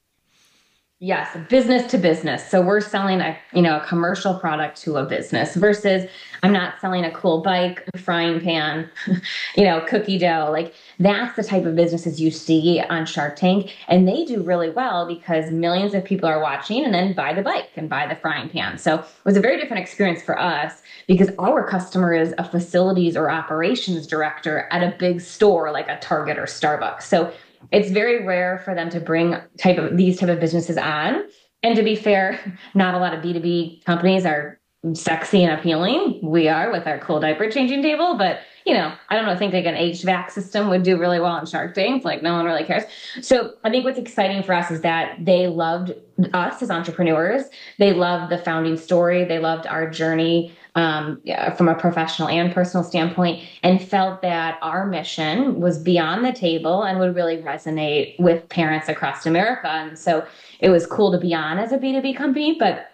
[0.98, 2.48] Yes, business to business.
[2.48, 6.08] So we're selling a you know a commercial product to a business versus
[6.42, 8.88] I'm not selling a cool bike, a frying pan,
[9.56, 10.48] you know, cookie dough.
[10.50, 14.70] Like that's the type of businesses you see on Shark Tank, and they do really
[14.70, 18.16] well because millions of people are watching and then buy the bike and buy the
[18.16, 18.78] frying pan.
[18.78, 23.18] So it was a very different experience for us because our customer is a facilities
[23.18, 27.02] or operations director at a big store like a Target or Starbucks.
[27.02, 27.30] So
[27.72, 31.24] it's very rare for them to bring type of these type of businesses on.
[31.62, 34.60] And to be fair, not a lot of B2B companies are
[34.94, 36.20] sexy and appealing.
[36.22, 39.54] We are with our cool diaper changing table, but you know, I don't know, think
[39.54, 42.04] like an HVAC system would do really well on Shark Tank.
[42.04, 42.82] Like no one really cares.
[43.20, 45.92] So I think what's exciting for us is that they loved
[46.32, 47.44] us as entrepreneurs.
[47.78, 49.24] They loved the founding story.
[49.24, 51.20] They loved our journey um,
[51.56, 56.82] from a professional and personal standpoint, and felt that our mission was beyond the table
[56.82, 59.68] and would really resonate with parents across America.
[59.68, 60.24] And so
[60.60, 62.56] it was cool to be on as a B2B company.
[62.58, 62.90] But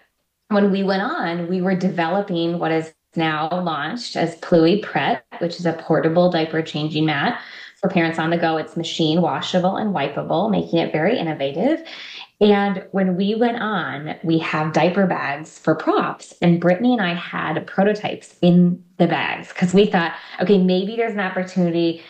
[0.47, 5.59] when we went on, we were developing what is now launched as Pluie Pret, which
[5.59, 7.39] is a portable diaper changing mat
[7.83, 8.57] for parents on the go.
[8.57, 11.85] It's machine washable and wipeable, making it very innovative.
[12.41, 16.33] And when we went on, we have diaper bags for props.
[16.41, 21.13] And Brittany and I had prototypes in the bags because we thought, okay, maybe there's
[21.13, 22.01] an opportunity,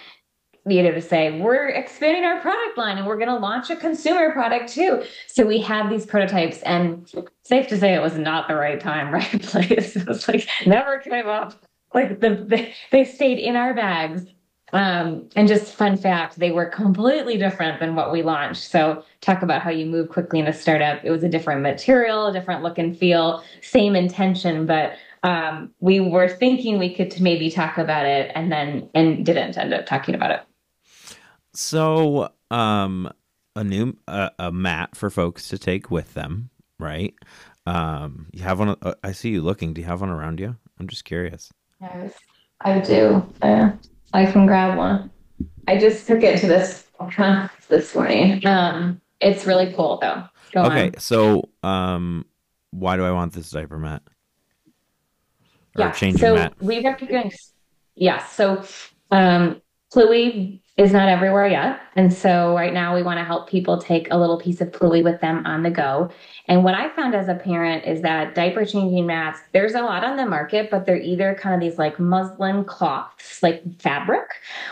[0.66, 3.76] you know, to say, we're expanding our product line and we're going to launch a
[3.76, 5.04] consumer product too.
[5.28, 7.12] So we had these prototypes, and
[7.44, 9.96] safe to say it was not the right time, right place.
[9.96, 11.54] It was like never came up.
[11.94, 14.26] Like the, they, they stayed in our bags.
[14.74, 18.72] Um, and just fun fact, they were completely different than what we launched.
[18.72, 21.00] So talk about how you move quickly in a startup.
[21.06, 26.00] It was a different material, a different look and feel, same intention, but um, we
[26.00, 30.16] were thinking we could maybe talk about it and then and didn't end up talking
[30.16, 30.42] about it.
[31.54, 33.10] So, um,
[33.56, 37.14] a new uh, a mat for folks to take with them, right?
[37.66, 38.76] Um, you have one.
[38.82, 39.74] Uh, I see you looking.
[39.74, 40.58] Do you have one around you?
[40.80, 41.52] I'm just curious.
[41.80, 42.16] Yes,
[42.62, 43.26] I do.
[43.42, 43.72] Uh,
[44.14, 45.12] I can grab one.
[45.68, 46.88] I just took it to this
[47.68, 48.46] this morning.
[48.46, 50.24] Um, it's really cool though.
[50.54, 51.00] Go okay, on.
[51.00, 52.26] so um,
[52.72, 54.04] why do I want this diaper mat?
[55.76, 55.92] Or yeah.
[55.92, 56.54] changing so mat?
[56.62, 57.54] we recognize.
[57.96, 58.32] Yes.
[58.34, 58.64] So
[59.10, 59.62] um,
[59.94, 64.08] Pluie is not everywhere yet, and so right now we want to help people take
[64.10, 66.10] a little piece of Pluie with them on the go.
[66.48, 70.04] And what I found as a parent is that diaper changing mats, there's a lot
[70.04, 74.28] on the market, but they're either kind of these like muslin cloths, like fabric,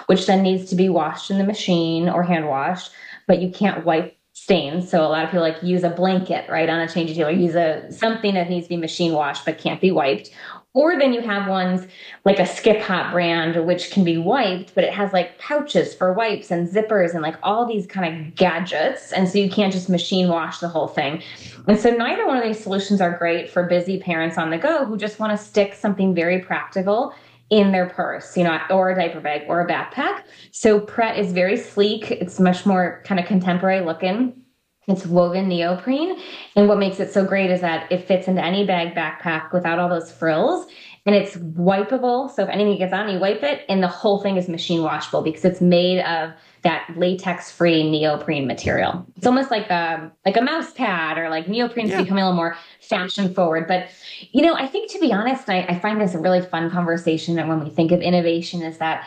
[0.07, 2.91] which then needs to be washed in the machine or hand washed,
[3.27, 4.89] but you can't wipe stains.
[4.89, 7.53] So a lot of people like use a blanket right on a changing table, use
[7.53, 10.31] a something that needs to be machine washed but can't be wiped.
[10.73, 11.85] Or then you have ones
[12.23, 16.13] like a Skip Hop brand, which can be wiped, but it has like pouches for
[16.13, 19.11] wipes and zippers and like all these kind of gadgets.
[19.11, 21.21] And so you can't just machine wash the whole thing.
[21.67, 24.85] And so neither one of these solutions are great for busy parents on the go
[24.85, 27.13] who just want to stick something very practical
[27.49, 30.23] in their purse, you know, or a diaper bag or a backpack.
[30.51, 32.09] So Pret is very sleek.
[32.09, 34.41] It's much more kind of contemporary looking.
[34.87, 36.17] It's woven neoprene.
[36.55, 39.79] And what makes it so great is that it fits into any bag backpack without
[39.79, 40.65] all those frills.
[41.05, 42.29] And it's wipeable.
[42.29, 45.23] So if anything gets on, you wipe it, and the whole thing is machine washable
[45.23, 49.03] because it's made of that latex-free neoprene material.
[49.17, 52.03] It's almost like a like a mouse pad or like neoprene's yeah.
[52.03, 53.67] becoming a little more fashion forward.
[53.67, 53.87] But
[54.31, 57.39] you know, I think to be honest, I, I find this a really fun conversation.
[57.39, 59.03] And when we think of innovation, is that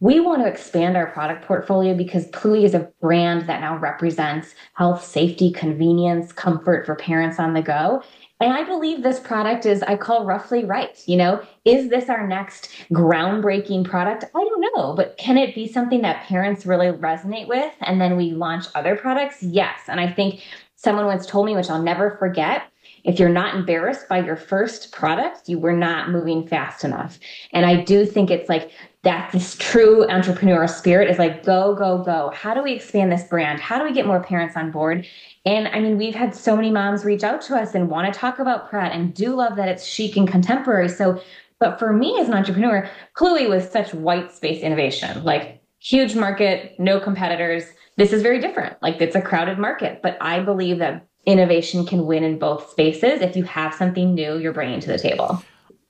[0.00, 4.54] we want to expand our product portfolio because Pluie is a brand that now represents
[4.74, 8.02] health, safety, convenience, comfort for parents on the go.
[8.40, 10.96] And I believe this product is, I call roughly right.
[11.06, 14.24] You know, is this our next groundbreaking product?
[14.32, 17.72] I don't know, but can it be something that parents really resonate with?
[17.80, 19.42] And then we launch other products?
[19.42, 19.80] Yes.
[19.88, 20.42] And I think
[20.76, 22.70] someone once told me, which I'll never forget,
[23.08, 27.18] if you're not embarrassed by your first product, you were not moving fast enough.
[27.54, 28.70] And I do think it's like
[29.02, 32.30] that this true entrepreneurial spirit is like go go go.
[32.34, 33.60] How do we expand this brand?
[33.60, 35.06] How do we get more parents on board?
[35.46, 38.20] And i mean we've had so many moms reach out to us and want to
[38.20, 40.90] talk about pratt and do love that it's chic and contemporary.
[40.90, 41.22] So
[41.58, 45.24] but for me as an entrepreneur chloe was such white space innovation.
[45.24, 47.64] Like huge market no competitors.
[47.96, 48.76] This is very different.
[48.82, 50.02] Like it's a crowded market.
[50.02, 54.36] But i believe that innovation can win in both spaces if you have something new
[54.38, 55.40] you're bringing to the table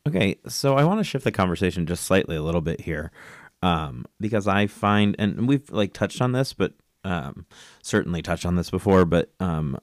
[0.09, 3.13] Okay, so I want to shift the conversation just slightly a little bit here,
[3.63, 6.73] um, because I find, and we've like touched on this, but
[7.05, 7.45] um,
[7.83, 9.79] certainly touched on this before, but um,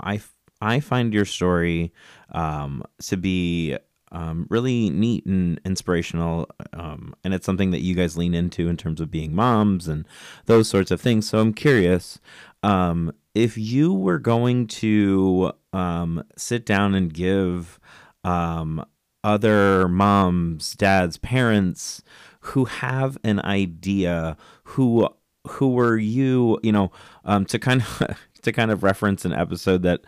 [0.00, 0.22] I
[0.62, 1.92] I find your story
[2.32, 3.76] um, to be
[4.12, 8.78] um, really neat and inspirational, um, and it's something that you guys lean into in
[8.78, 10.06] terms of being moms and
[10.46, 11.28] those sorts of things.
[11.28, 12.18] So I'm curious
[12.66, 17.78] um, if you were going to um, sit down and give
[18.24, 18.84] um,
[19.22, 22.02] other moms, dads, parents
[22.40, 25.08] who have an idea who
[25.48, 26.90] who were you, you know,
[27.24, 30.00] um, to kind of to kind of reference an episode that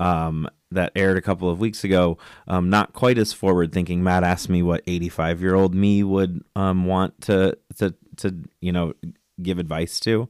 [0.00, 2.16] um, that aired a couple of weeks ago,
[2.48, 4.02] um, not quite as forward thinking.
[4.02, 8.72] Matt asked me what 85 year old me would um, want to to to you
[8.72, 8.94] know
[9.42, 10.28] give advice to.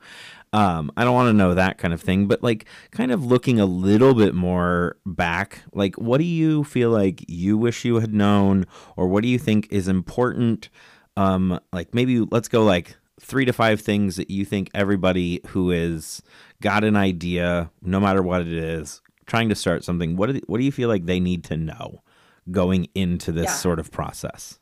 [0.57, 3.61] Um, I don't want to know that kind of thing, but like kind of looking
[3.61, 8.15] a little bit more back, like what do you feel like you wish you had
[8.15, 8.65] known,
[8.97, 10.71] or what do you think is important?
[11.15, 15.71] Um, like maybe let's go like three to five things that you think everybody who
[15.71, 16.23] is
[16.63, 20.17] got an idea, no matter what it is, trying to start something.
[20.17, 22.03] What do, what do you feel like they need to know
[22.51, 23.53] going into this yeah.
[23.53, 24.59] sort of process?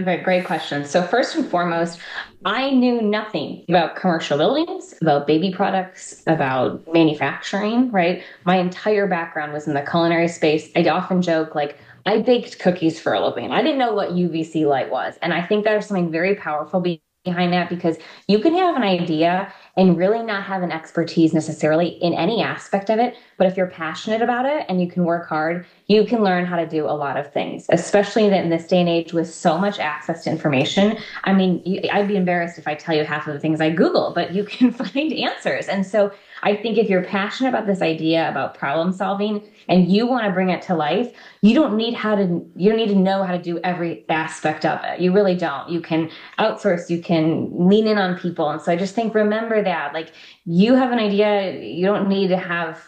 [0.00, 0.84] Okay, great question.
[0.84, 2.00] So first and foremost,
[2.44, 8.24] I knew nothing about commercial buildings, about baby products, about manufacturing, right?
[8.44, 10.68] My entire background was in the culinary space.
[10.74, 13.52] I often joke like I baked cookies for a living.
[13.52, 15.16] I didn't know what UVC light was.
[15.22, 16.80] And I think there's something very powerful
[17.24, 17.96] behind that because
[18.28, 22.90] you can have an idea and really not have an expertise necessarily in any aspect
[22.90, 23.16] of it.
[23.36, 26.56] But if you're passionate about it and you can work hard, you can learn how
[26.56, 29.78] to do a lot of things, especially in this day and age with so much
[29.78, 30.96] access to information.
[31.24, 34.12] I mean, I'd be embarrassed if I tell you half of the things I Google,
[34.14, 35.66] but you can find answers.
[35.66, 36.12] And so
[36.44, 40.30] I think if you're passionate about this idea about problem solving and you want to
[40.30, 43.32] bring it to life, you don't need how to you don't need to know how
[43.32, 45.00] to do every aspect of it.
[45.00, 45.70] You really don't.
[45.70, 48.50] You can outsource, you can lean in on people.
[48.50, 49.94] And so I just think remember that.
[49.94, 50.12] Like
[50.44, 52.86] you have an idea, you don't need to have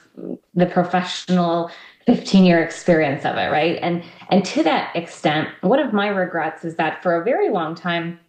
[0.55, 1.71] the professional
[2.05, 3.79] 15 year experience of it, right?
[3.81, 7.75] And and to that extent, one of my regrets is that for a very long
[7.75, 8.21] time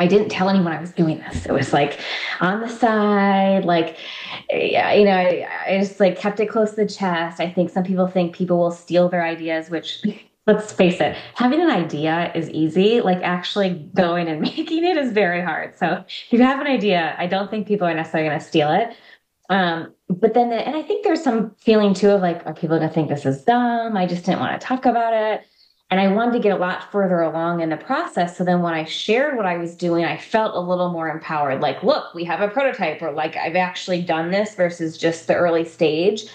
[0.00, 1.44] I didn't tell anyone I was doing this.
[1.44, 2.00] It was like
[2.40, 3.98] on the side, like,
[4.50, 7.38] you know, I, I, just like kept it close to the chest.
[7.38, 10.02] I think some people think people will steal their ideas, which
[10.46, 13.02] let's face it, having an idea is easy.
[13.02, 15.76] Like actually going and making it is very hard.
[15.76, 18.72] So if you have an idea, I don't think people are necessarily going to steal
[18.72, 18.96] it.
[19.50, 22.78] Um, but then, the, and I think there's some feeling too of like, are people
[22.78, 23.96] going to think this is dumb?
[23.96, 25.44] I just didn't want to talk about it.
[25.90, 28.36] And I wanted to get a lot further along in the process.
[28.36, 31.60] So then when I shared what I was doing, I felt a little more empowered.
[31.60, 35.34] Like, look, we have a prototype, or like I've actually done this versus just the
[35.34, 36.26] early stage.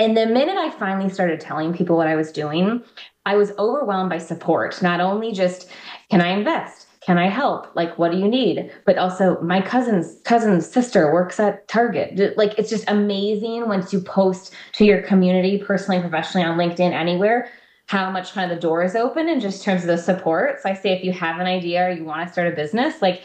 [0.00, 2.82] And the minute I finally started telling people what I was doing,
[3.24, 4.80] I was overwhelmed by support.
[4.82, 5.70] Not only just,
[6.10, 6.86] can I invest?
[7.00, 7.74] Can I help?
[7.74, 8.70] Like, what do you need?
[8.84, 12.36] But also, my cousin's cousin's sister works at Target.
[12.36, 17.48] Like, it's just amazing once you post to your community, personally, professionally, on LinkedIn, anywhere
[17.88, 20.62] how much kind of the door is open in just terms of the support.
[20.62, 23.00] So I say if you have an idea or you want to start a business,
[23.02, 23.22] like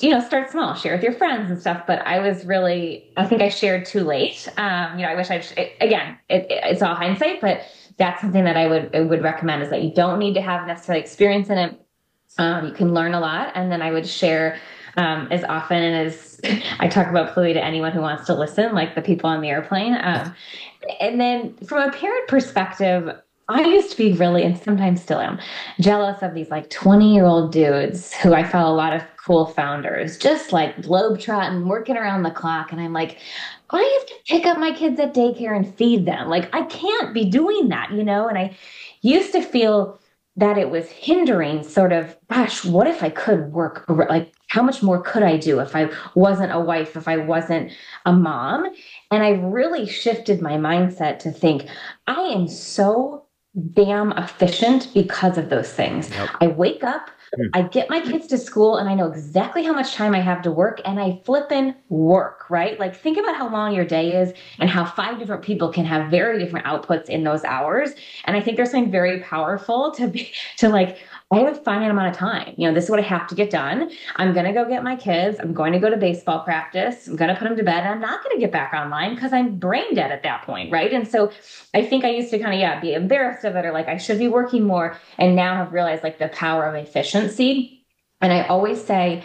[0.00, 1.84] you know, start small, share with your friends and stuff.
[1.86, 4.46] But I was really, I think I shared too late.
[4.56, 7.62] Um, you know, I wish I'd, it, again, it, it, it's all hindsight, but
[7.96, 10.66] that's something that I would, I would recommend is that you don't need to have
[10.66, 11.80] necessarily experience in it.
[12.38, 13.52] Um, you can learn a lot.
[13.54, 14.58] And then I would share
[14.96, 16.40] um, as often as
[16.78, 19.48] I talk about Pluie to anyone who wants to listen, like the people on the
[19.48, 19.98] airplane.
[20.00, 20.34] Um,
[21.00, 23.18] and then from a parent perspective,
[23.50, 25.40] I used to be really, and sometimes still am,
[25.80, 29.46] jealous of these like 20 year old dudes who I felt a lot of cool
[29.46, 32.70] founders, just like globetrotting, working around the clock.
[32.70, 33.18] And I'm like,
[33.70, 36.28] I have to pick up my kids at daycare and feed them.
[36.28, 38.28] Like, I can't be doing that, you know?
[38.28, 38.56] And I
[39.02, 39.98] used to feel
[40.36, 43.84] that it was hindering sort of, gosh, what if I could work?
[43.88, 47.72] Like, how much more could I do if I wasn't a wife, if I wasn't
[48.06, 48.66] a mom?
[49.10, 51.66] And I really shifted my mindset to think,
[52.06, 53.26] I am so
[53.72, 56.10] damn efficient because of those things.
[56.10, 56.28] Yep.
[56.40, 57.46] I wake up, hmm.
[57.52, 60.42] I get my kids to school, and I know exactly how much time I have
[60.42, 62.78] to work, and I flip in work, right?
[62.78, 66.10] Like, think about how long your day is and how five different people can have
[66.10, 67.90] very different outputs in those hours.
[68.24, 70.98] And I think there's something very powerful to be, to like,
[71.32, 72.54] I have a finite amount of time.
[72.56, 73.90] You know, this is what I have to get done.
[74.16, 75.38] I'm going to go get my kids.
[75.38, 77.06] I'm going to go to baseball practice.
[77.06, 77.86] I'm going to put them to bed.
[77.86, 80.72] I'm not going to get back online because I'm brain dead at that point.
[80.72, 80.92] Right.
[80.92, 81.30] And so
[81.72, 83.96] I think I used to kind of, yeah, be embarrassed of it or like I
[83.96, 84.96] should be working more.
[85.18, 87.84] And now have realized like the power of efficiency.
[88.20, 89.22] And I always say,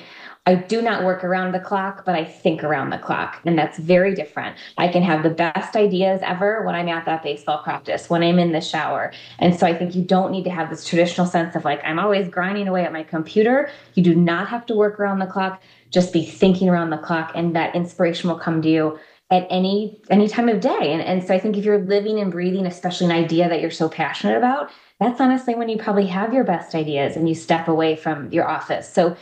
[0.48, 3.42] I do not work around the clock, but I think around the clock.
[3.46, 4.56] And that's very different.
[4.78, 8.38] I can have the best ideas ever when I'm at that baseball practice, when I'm
[8.38, 9.12] in the shower.
[9.40, 11.98] And so I think you don't need to have this traditional sense of like, I'm
[11.98, 13.72] always grinding away at my computer.
[13.96, 15.64] You do not have to work around the clock.
[15.90, 19.00] Just be thinking around the clock, and that inspiration will come to you
[19.32, 20.94] at any any time of day.
[20.94, 23.72] And, and so I think if you're living and breathing, especially an idea that you're
[23.72, 24.70] so passionate about,
[25.00, 28.48] that's honestly when you probably have your best ideas and you step away from your
[28.48, 28.92] office.
[28.92, 29.16] So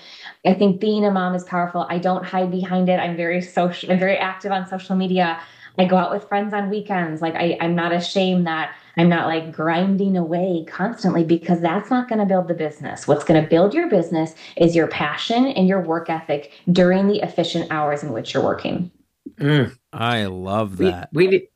[0.45, 1.85] I think being a mom is powerful.
[1.89, 2.99] I don't hide behind it.
[2.99, 5.39] I'm very social, I'm very active on social media.
[5.77, 7.21] I go out with friends on weekends.
[7.21, 12.07] Like I, I'm not ashamed that I'm not like grinding away constantly because that's not
[12.07, 13.07] going to build the business.
[13.07, 17.21] What's going to build your business is your passion and your work ethic during the
[17.21, 18.91] efficient hours in which you're working.
[19.37, 19.75] Mm.
[19.91, 21.09] I love that.
[21.11, 21.47] We, we need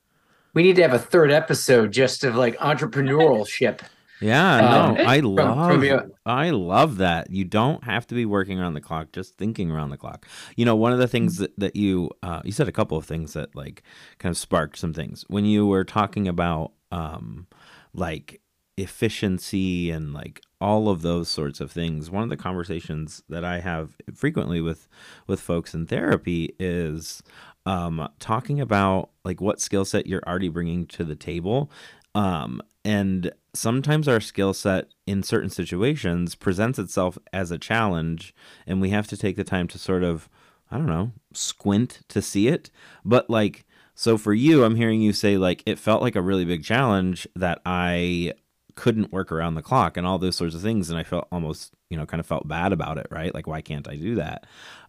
[0.53, 3.81] we need to have a third episode just of like entrepreneurship.
[4.19, 7.29] Yeah, no, um, I love from, from I love that.
[7.29, 10.25] You don't have to be working around the clock, just thinking around the clock.
[10.55, 13.05] You know, one of the things that, that you uh, you said a couple of
[13.05, 13.83] things that like
[14.17, 15.23] kind of sparked some things.
[15.27, 17.47] When you were talking about um
[17.93, 18.41] like
[18.77, 22.09] efficiency and like all of those sorts of things.
[22.09, 24.87] One of the conversations that I have frequently with
[25.25, 27.21] with folks in therapy is
[27.65, 31.69] um, talking about like what skill set you're already bringing to the table
[32.15, 38.33] um, and sometimes our skill set in certain situations presents itself as a challenge,
[38.65, 40.29] and we have to take the time to sort of,
[40.71, 42.71] I don't know, squint to see it.
[43.03, 46.45] But like, so for you, I'm hearing you say like it felt like a really
[46.45, 48.31] big challenge that I
[48.75, 51.73] couldn't work around the clock and all those sorts of things and I felt almost,
[51.89, 53.33] you know, kind of felt bad about it, right?
[53.33, 54.45] Like why can't I do that?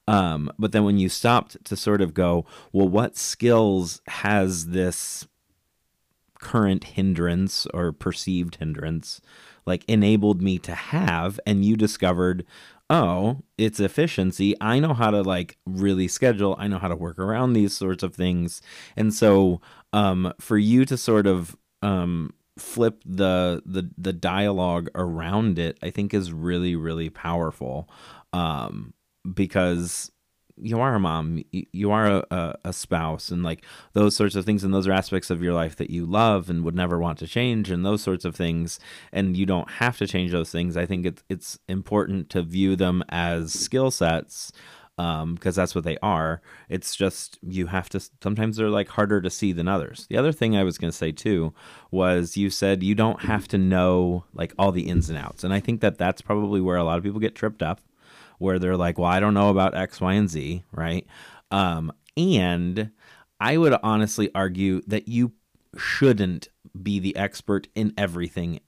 [0.06, 5.26] Um, but then when you stopped to sort of go, well, what skills has this
[6.48, 9.20] current hindrance or perceived hindrance
[9.66, 12.42] like enabled me to have and you discovered
[12.88, 14.54] oh it's efficiency.
[14.58, 16.56] I know how to like really schedule.
[16.58, 18.62] I know how to work around these sorts of things.
[18.96, 19.60] And so
[19.92, 25.90] um for you to sort of um flip the the the dialogue around it i
[25.90, 27.90] think is really really powerful.
[28.32, 28.94] Um
[29.34, 30.10] because
[30.60, 34.64] you are a mom, you are a, a, spouse, and like those sorts of things,
[34.64, 37.26] and those are aspects of your life that you love and would never want to
[37.26, 38.78] change, and those sorts of things,
[39.12, 40.76] and you don't have to change those things.
[40.76, 44.52] I think it's it's important to view them as skill sets
[44.96, 46.42] because um, that's what they are.
[46.68, 48.00] It's just you have to.
[48.20, 50.06] Sometimes they're like harder to see than others.
[50.10, 51.54] The other thing I was going to say too
[51.92, 55.54] was you said you don't have to know like all the ins and outs, and
[55.54, 57.80] I think that that's probably where a lot of people get tripped up
[58.38, 61.06] where they're like, well, I don't know about X, Y, and Z, right?
[61.50, 62.90] Um, and
[63.40, 65.32] I would honestly argue that you
[65.76, 66.48] shouldn't
[66.80, 68.60] be the expert in everything.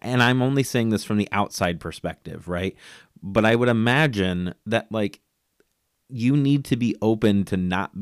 [0.00, 2.76] And I'm only saying this from the outside perspective, right?
[3.22, 5.20] But I would imagine that, like,
[6.08, 7.92] you need to be open to not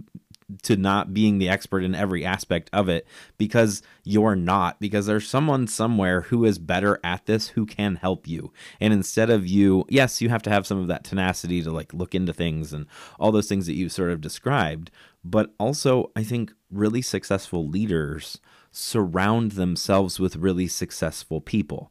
[0.62, 3.06] to not being the expert in every aspect of it
[3.38, 8.26] because you're not because there's someone somewhere who is better at this who can help
[8.26, 11.70] you and instead of you yes you have to have some of that tenacity to
[11.70, 12.86] like look into things and
[13.18, 14.90] all those things that you sort of described
[15.24, 18.38] but also I think really successful leaders
[18.72, 21.90] surround themselves with really successful people.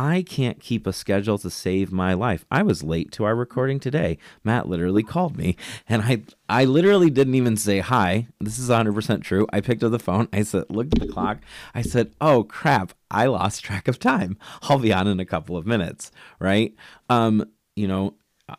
[0.00, 2.46] I can't keep a schedule to save my life.
[2.50, 4.16] I was late to our recording today.
[4.42, 8.28] Matt literally called me and I I literally didn't even say hi.
[8.40, 9.46] This is 100% true.
[9.52, 10.26] I picked up the phone.
[10.32, 11.40] I said, looked at the clock.
[11.74, 14.38] I said, "Oh crap, I lost track of time.
[14.62, 16.74] I'll be on in a couple of minutes." Right?
[17.10, 17.44] Um,
[17.76, 18.14] you know,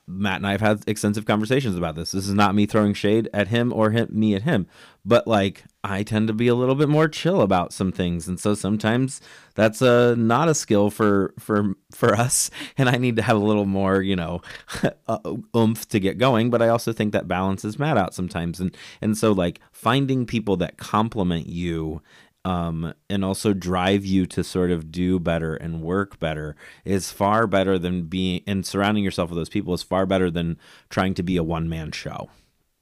[0.08, 2.12] Matt and I have had extensive conversations about this.
[2.12, 4.68] This is not me throwing shade at him or him, me at him,
[5.06, 8.40] but like I tend to be a little bit more chill about some things, and
[8.40, 9.22] so sometimes
[9.56, 13.46] that's a not a skill for for for us, and I need to have a
[13.46, 14.42] little more, you know,
[15.08, 16.50] uh, oomph to get going.
[16.50, 20.58] But I also think that balances Matt out sometimes, and and so like finding people
[20.58, 22.02] that complement you
[22.44, 27.46] um, and also drive you to sort of do better and work better is far
[27.46, 30.58] better than being and surrounding yourself with those people is far better than
[30.90, 32.30] trying to be a one man show,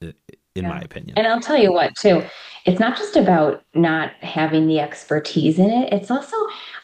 [0.02, 0.14] in
[0.56, 0.70] yeah.
[0.70, 1.18] my opinion.
[1.18, 2.24] And I'll tell you what, too,
[2.66, 6.36] it's not just about not having the expertise in it, it's also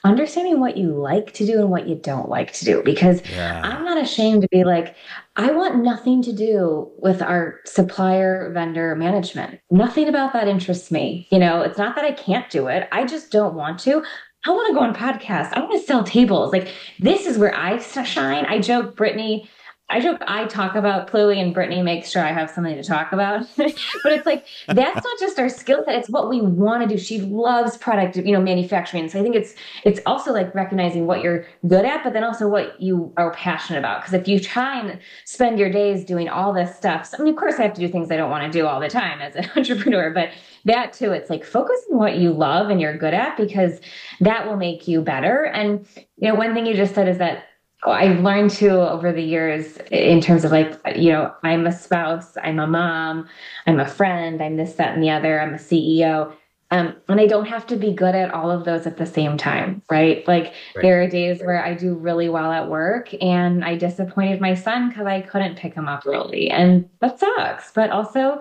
[0.03, 2.81] understanding what you like to do and what you don't like to do.
[2.83, 3.61] Because yeah.
[3.63, 4.95] I'm not ashamed to be like,
[5.35, 9.59] I want nothing to do with our supplier vendor management.
[9.71, 11.27] Nothing about that interests me.
[11.31, 14.03] You know, it's not that I can't do it, I just don't want to.
[14.47, 15.53] I want to go on podcasts.
[15.53, 16.53] I want to sell tables.
[16.53, 18.45] Like this is where I shine.
[18.45, 19.49] I joke, Brittany
[19.87, 23.11] I joke I talk about Pluie and Brittany makes sure I have something to talk
[23.11, 23.45] about.
[23.55, 23.73] but
[24.11, 26.99] it's like that's not just our skill set, it's what we want to do.
[26.99, 29.07] She loves product, you know, manufacturing.
[29.09, 32.47] So I think it's it's also like recognizing what you're good at, but then also
[32.47, 34.01] what you are passionate about.
[34.01, 37.35] Because if you try and spend your days doing all this stuff, so, I mean,
[37.35, 39.21] of course I have to do things I don't want to do all the time
[39.21, 40.31] as an entrepreneur, but
[40.65, 43.79] that too, it's like focus on what you love and you're good at because
[44.19, 45.43] that will make you better.
[45.43, 45.85] And
[46.17, 47.43] you know, one thing you just said is that
[47.91, 52.37] I've learned to over the years in terms of like, you know, I'm a spouse,
[52.41, 53.27] I'm a mom,
[53.67, 56.33] I'm a friend, I'm this, that, and the other, I'm a CEO.
[56.71, 59.37] Um, and I don't have to be good at all of those at the same
[59.37, 60.27] time, right?
[60.27, 60.81] Like right.
[60.81, 64.89] there are days where I do really well at work and I disappointed my son
[64.89, 66.49] because I couldn't pick him up early.
[66.49, 67.71] And that sucks.
[67.71, 68.39] But also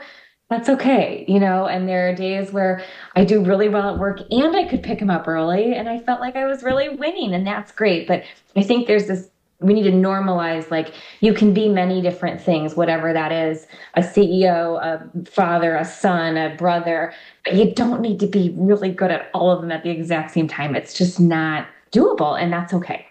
[0.51, 1.67] that's okay, you know.
[1.67, 2.83] And there are days where
[3.15, 5.99] I do really well at work and I could pick him up early and I
[5.99, 8.07] felt like I was really winning, and that's great.
[8.07, 8.25] But
[8.57, 9.29] I think there's this
[9.65, 14.01] we need to normalize like you can be many different things whatever that is a
[14.01, 17.13] ceo a father a son a brother
[17.45, 20.33] but you don't need to be really good at all of them at the exact
[20.33, 20.75] same time.
[20.75, 23.07] It's just not doable and that's okay.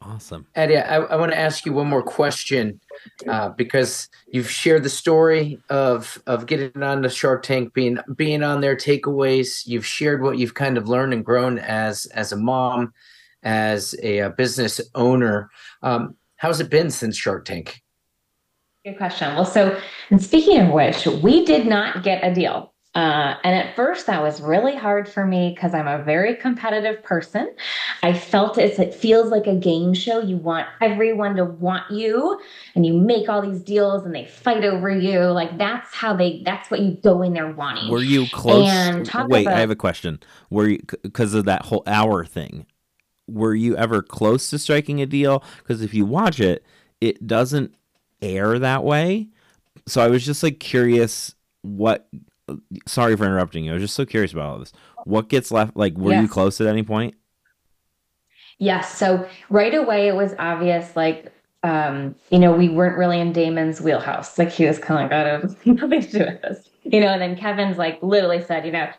[0.00, 0.46] Awesome.
[0.54, 2.78] Addie i, I want to ask you one more question
[3.26, 8.42] uh, because you've shared the story of of getting on the shark tank being being
[8.42, 9.66] on their takeaways.
[9.66, 12.92] You've shared what you've kind of learned and grown as as a mom
[13.44, 15.50] as a, a business owner.
[15.82, 17.82] Um, how's it been since Shark Tank?
[18.84, 19.34] Good question.
[19.34, 19.78] Well, so
[20.10, 22.74] and speaking of which, we did not get a deal.
[22.94, 27.02] Uh, and at first, that was really hard for me because I'm a very competitive
[27.02, 27.52] person.
[28.04, 30.20] I felt it, it feels like a game show.
[30.20, 32.38] You want everyone to want you,
[32.76, 35.18] and you make all these deals, and they fight over you.
[35.22, 36.42] Like that's how they.
[36.44, 37.90] That's what you go in there wanting.
[37.90, 38.68] Were you close?
[38.68, 40.20] And wait, about, I have a question.
[40.50, 42.66] Were you because of that whole hour thing?
[43.26, 45.42] Were you ever close to striking a deal?
[45.58, 46.64] Because if you watch it,
[47.00, 47.74] it doesn't
[48.22, 49.28] air that way.
[49.86, 52.08] So I was just like curious what.
[52.86, 53.70] Sorry for interrupting you.
[53.70, 54.70] I was just so curious about all this.
[55.04, 55.78] What gets left?
[55.78, 56.20] Like, were yes.
[56.20, 57.14] you close at any point?
[58.58, 58.98] Yes.
[58.98, 60.94] So right away, it was obvious.
[60.94, 64.38] Like, um, you know, we weren't really in Daymond's wheelhouse.
[64.38, 67.06] Like, he was kind of like, I have nothing to do with this, you know.
[67.06, 68.90] And then Kevin's like, literally said, you know,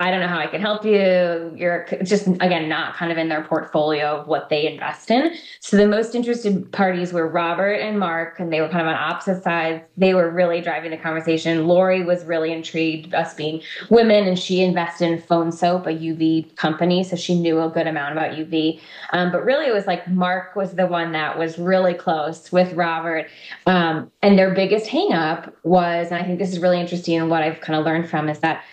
[0.00, 1.54] I don't know how I can help you.
[1.54, 5.32] You're just, again, not kind of in their portfolio of what they invest in.
[5.60, 8.94] So the most interested parties were Robert and Mark, and they were kind of on
[8.94, 9.84] opposite sides.
[9.96, 11.68] They were really driving the conversation.
[11.68, 16.56] Lori was really intrigued, us being women, and she invested in Phone Soap, a UV
[16.56, 17.04] company.
[17.04, 18.80] So she knew a good amount about UV.
[19.10, 22.72] Um, but really, it was like Mark was the one that was really close with
[22.72, 23.28] Robert.
[23.66, 27.44] Um, and their biggest hangup was, and I think this is really interesting, and what
[27.44, 28.64] I've kind of learned from is that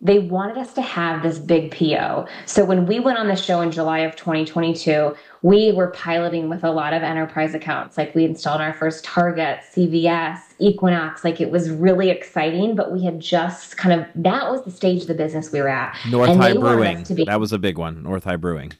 [0.00, 2.26] they wanted us to have this big PO.
[2.46, 6.62] So when we went on the show in July of 2022, we were piloting with
[6.62, 7.98] a lot of enterprise accounts.
[7.98, 11.24] Like we installed our first Target, CVS, Equinox.
[11.24, 15.02] Like it was really exciting, but we had just kind of that was the stage
[15.02, 15.96] of the business we were at.
[16.08, 17.04] North and High Brewing.
[17.14, 18.04] Be, that was a big one.
[18.04, 18.72] North High Brewing.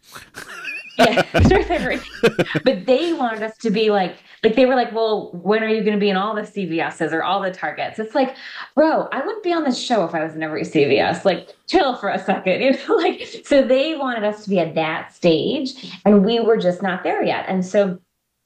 [0.99, 5.69] yeah, but they wanted us to be like, like they were like, well, when are
[5.69, 7.99] you going to be in all the CVSs or all the Targets?
[7.99, 8.37] It's like,
[8.75, 11.25] bro, I wouldn't be on this show if I was in every CVS.
[11.25, 12.97] Like, chill for a second, you know.
[12.97, 17.03] Like, so they wanted us to be at that stage, and we were just not
[17.03, 17.47] there yet.
[17.49, 17.99] And so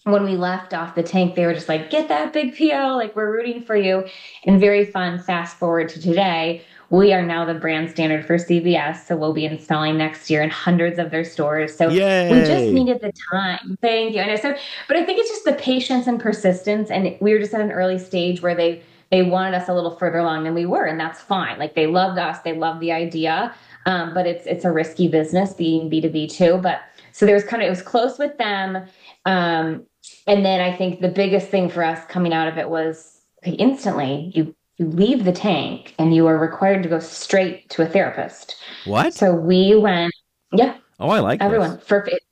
[0.05, 3.14] when we left off the tank, they were just like, get that big PO, like
[3.14, 4.05] we're rooting for you.
[4.45, 5.20] And very fun.
[5.20, 9.07] Fast forward to today, we are now the brand standard for CVS.
[9.07, 11.74] So we'll be installing next year in hundreds of their stores.
[11.74, 12.30] So Yay.
[12.30, 13.78] we just needed the time.
[13.80, 14.20] Thank you.
[14.20, 14.55] And so,
[14.88, 16.90] but I think it's just the patience and persistence.
[16.90, 19.97] And we were just at an early stage where they they wanted us a little
[19.97, 21.59] further along than we were, and that's fine.
[21.59, 23.55] Like they loved us, they loved the idea.
[23.86, 26.59] Um, but it's it's a risky business being B two B too.
[26.59, 26.82] But
[27.12, 28.76] so there was kind of it was close with them.
[29.24, 29.86] Um,
[30.26, 34.30] and then I think the biggest thing for us coming out of it was instantly
[34.34, 38.56] you you leave the tank and you are required to go straight to a therapist.
[38.84, 39.14] What?
[39.14, 40.12] So we went,
[40.52, 41.44] yeah, oh, I like it.
[41.44, 41.86] everyone This.
[41.86, 42.22] for it,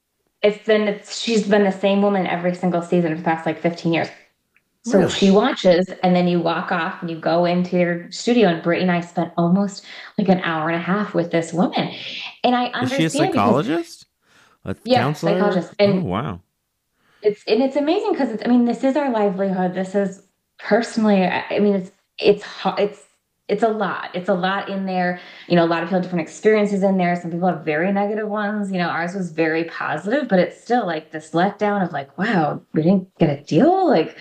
[0.43, 3.61] it's been it's, she's been the same woman every single season for the past like
[3.61, 4.09] 15 years.
[4.83, 5.11] So Really?
[5.11, 8.49] she watches, and then you walk off and you go into your studio.
[8.49, 9.85] And Brittany and I spent almost
[10.17, 11.93] like an hour and a half with this woman,
[12.43, 14.07] and I Is understand she a because psychologist?
[14.65, 15.33] A Yeah, counselor?
[15.35, 15.75] psychologist.
[15.79, 16.41] And- oh, wow.
[17.21, 18.43] it's and it's amazing because it's.
[18.43, 19.75] I mean, this is our livelihood.
[19.75, 20.27] This is
[20.59, 21.25] personally.
[21.27, 21.91] I mean, it's
[22.21, 22.45] it's
[22.79, 23.07] it's
[23.51, 24.11] it's a lot.
[24.15, 25.21] It's a lot in there.
[25.49, 27.17] You know, a lot of people have different experiences in there.
[27.21, 28.71] Some people have very negative ones.
[28.71, 32.63] You know, ours was very positive, but it's still like this letdown of like, wow,
[32.73, 33.89] we didn't get a deal.
[33.89, 34.17] Like,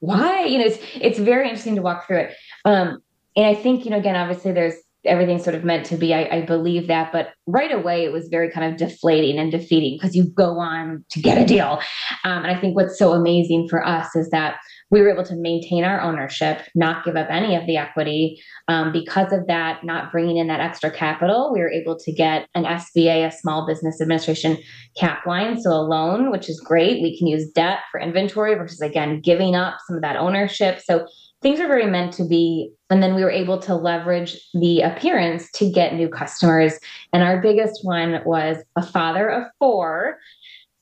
[0.00, 0.44] why?
[0.44, 2.36] You know, it's it's very interesting to walk through it.
[2.64, 3.02] Um,
[3.36, 4.74] and I think you know, again, obviously, there's
[5.04, 6.14] everything's sort of meant to be.
[6.14, 9.98] I, I believe that, but right away, it was very kind of deflating and defeating
[9.98, 11.80] because you go on to get a deal.
[12.24, 14.56] Um, and I think what's so amazing for us is that
[14.90, 18.40] we were able to maintain our ownership, not give up any of the equity.
[18.68, 22.48] Um, because of that, not bringing in that extra capital, we were able to get
[22.54, 24.58] an SBA, a Small Business Administration
[24.96, 27.02] cap line, so a loan, which is great.
[27.02, 30.80] We can use debt for inventory versus again giving up some of that ownership.
[30.80, 31.06] So
[31.42, 32.72] things are very meant to be.
[32.90, 36.78] And then we were able to leverage the appearance to get new customers.
[37.12, 40.18] And our biggest one was a father of four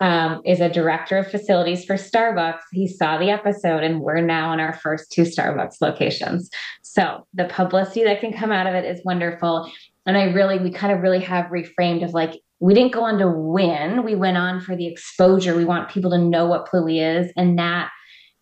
[0.04, 2.60] um, is a director of facilities for Starbucks.
[2.72, 6.50] He saw the episode, and we're now in our first two Starbucks locations.
[6.82, 9.72] So the publicity that can come out of it is wonderful.
[10.04, 13.18] And I really, we kind of really have reframed of like, we didn't go on
[13.18, 14.04] to win.
[14.04, 15.56] We went on for the exposure.
[15.56, 17.32] We want people to know what Pluie is.
[17.34, 17.90] And that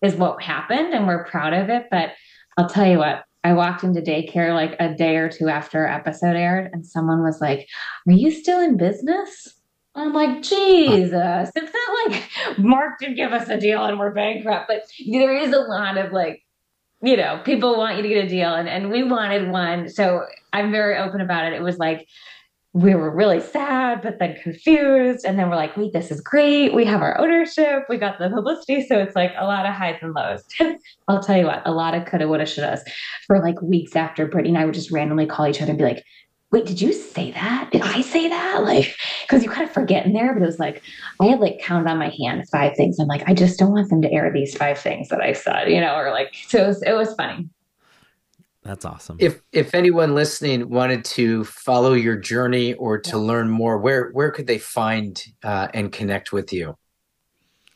[0.03, 0.93] is what happened.
[0.93, 1.87] And we're proud of it.
[1.93, 2.11] But
[2.59, 5.95] I'll tell you what, I walked into daycare like a day or two after our
[5.95, 7.69] episode aired, and someone was like,
[8.09, 9.55] Are you still in business?
[9.95, 14.67] I'm like, Jesus, it's not like Mark did give us a deal and we're bankrupt,
[14.69, 16.43] but there is a lot of like,
[17.03, 19.91] you know, people want you to get a deal and, and we wanted one.
[19.91, 21.53] So I'm very open about it.
[21.53, 22.07] It was like,
[22.75, 25.27] we were really sad, but then confused.
[25.27, 26.73] And then we're like, wait, this is great.
[26.73, 27.85] We have our ownership.
[27.91, 28.87] We got the publicity.
[28.87, 30.43] So it's like a lot of highs and lows.
[31.09, 32.81] I'll tell you what, a lot of coulda, woulda, shouldas
[33.27, 35.85] for like weeks after Brittany and I would just randomly call each other and be
[35.85, 36.03] like,
[36.53, 37.71] wait, did you say that?
[37.73, 38.51] Did I say that?
[38.63, 40.83] Like, because you kind of forget in there, but it was like,
[41.21, 42.99] I had like counted on my hand five things.
[42.99, 45.71] I'm like, I just don't want them to air these five things that I said,
[45.71, 47.49] you know, or like, so it was, it was funny.
[48.63, 49.17] That's awesome.
[49.19, 54.31] If if anyone listening wanted to follow your journey or to learn more, where where
[54.31, 56.77] could they find uh, and connect with you?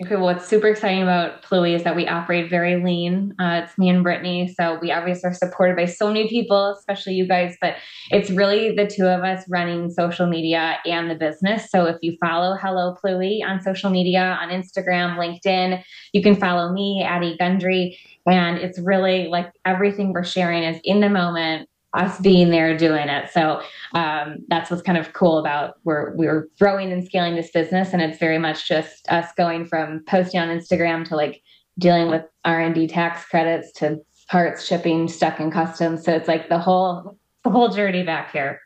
[0.03, 3.35] Okay, well, what's super exciting about Pluie is that we operate very lean.
[3.39, 7.15] Uh, it's me and Brittany, so we obviously are supported by so many people, especially
[7.15, 7.57] you guys.
[7.63, 7.77] But
[8.11, 11.71] it's really the two of us running social media and the business.
[11.71, 15.83] So if you follow Hello Pluie on social media, on Instagram, LinkedIn,
[16.13, 21.01] you can follow me, Addie Gundry, and it's really like everything we're sharing is in
[21.01, 21.71] the moment.
[21.97, 23.31] Us being there doing it.
[23.33, 23.63] So
[23.95, 28.03] um, that's what's kind of cool about we're we're growing and scaling this business, and
[28.03, 31.43] it's very much just us going from posting on Instagram to like
[31.79, 36.05] dealing with R and D tax credits to parts shipping stuck in customs.
[36.05, 38.61] So it's like the whole the whole journey back here.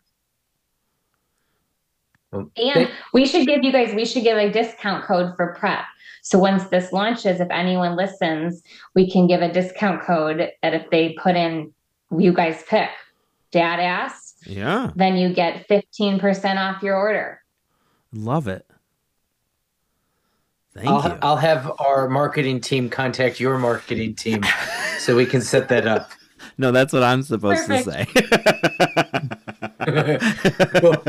[2.33, 5.85] Well, And we should give you guys we should give a discount code for prep.
[6.22, 8.62] So once this launches, if anyone listens,
[8.95, 11.72] we can give a discount code that if they put in
[12.18, 12.91] you guys pick
[13.51, 14.91] dad ass, yeah.
[14.97, 17.43] then you get 15% off your order.
[18.13, 18.67] Love it.
[20.75, 21.19] Thank I'll, you.
[21.23, 24.45] I'll have our marketing team contact your marketing team
[24.99, 26.11] so we can set that up.
[26.59, 28.15] no, that's what I'm supposed Perfect.
[28.15, 29.37] to say.
[30.82, 31.03] well,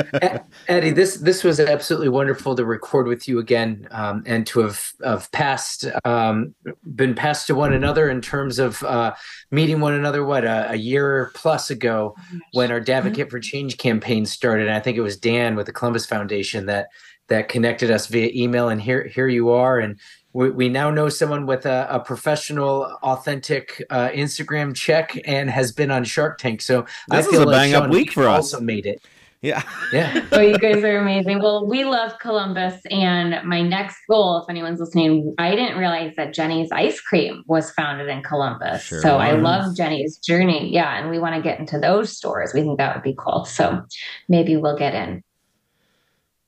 [0.68, 4.92] Addie, this this was absolutely wonderful to record with you again, um, and to have
[5.04, 6.54] have passed, um,
[6.96, 9.14] been passed to one another in terms of uh,
[9.52, 10.26] meeting one another.
[10.26, 12.16] What a, a year plus ago,
[12.54, 15.74] when our Advocate for Change campaign started, and I think it was Dan with the
[15.74, 16.90] Columbus Foundation that
[17.28, 20.00] that connected us via email, and here here you are, and
[20.34, 25.72] we, we now know someone with a, a professional, authentic uh, Instagram check and has
[25.72, 26.62] been on Shark Tank.
[26.62, 28.54] So This I is feel a like bang-up week we for us.
[28.54, 29.02] Also made it.
[29.42, 29.64] Yeah.
[29.92, 30.24] Yeah.
[30.32, 31.40] Oh, you guys are amazing.
[31.40, 32.80] Well, we love Columbus.
[32.92, 37.72] And my next goal, if anyone's listening, I didn't realize that Jeni's ice cream was
[37.72, 38.84] founded in Columbus.
[38.84, 40.72] Sure so I love Jeni's journey.
[40.72, 40.98] Yeah.
[41.00, 42.54] And we want to get into those stores.
[42.54, 43.46] We think that would be cool.
[43.46, 43.82] So
[44.30, 45.24] maybe we'll get in.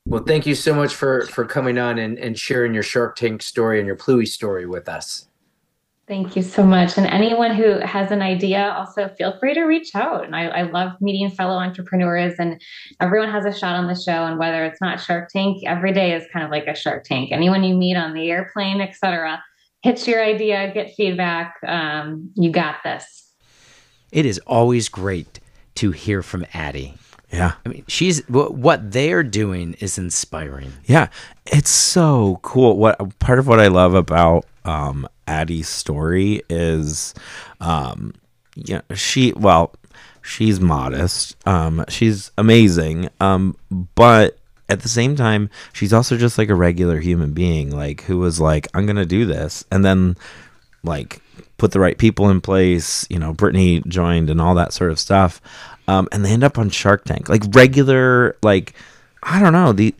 [0.06, 3.42] Well, thank you so much for for coming on and, and sharing your Shark Tank
[3.42, 5.28] story and your Pluie story with us.
[6.06, 6.98] Thank you so much.
[6.98, 10.22] And anyone who has an idea, also feel free to reach out.
[10.22, 12.60] And I, I love meeting fellow entrepreneurs, and
[13.00, 14.26] everyone has a shot on the show.
[14.26, 17.32] And whether it's not Shark Tank, every day is kind of like a Shark Tank.
[17.32, 19.42] Anyone you meet on the airplane, etc.,
[19.82, 21.54] pitch your idea, get feedback.
[21.66, 23.32] Um, you got this.
[24.12, 25.40] It is always great
[25.76, 26.96] to hear from Addie.
[27.34, 27.52] Yeah.
[27.66, 30.72] I mean, she's what they're doing is inspiring.
[30.84, 31.08] Yeah,
[31.46, 32.76] it's so cool.
[32.76, 37.12] What part of what I love about um, Addie's story is,
[37.60, 38.14] um,
[38.54, 39.74] yeah, she well,
[40.22, 41.36] she's modest.
[41.46, 43.10] Um, she's amazing.
[43.20, 43.56] Um,
[43.96, 48.18] but at the same time, she's also just like a regular human being, like who
[48.18, 50.16] was like, I'm gonna do this, and then
[50.84, 51.20] like
[51.58, 53.06] put the right people in place.
[53.10, 55.40] You know, Brittany joined and all that sort of stuff.
[55.86, 58.74] Um, and they end up on Shark Tank, like regular, like
[59.22, 59.72] I don't know.
[59.72, 59.94] The,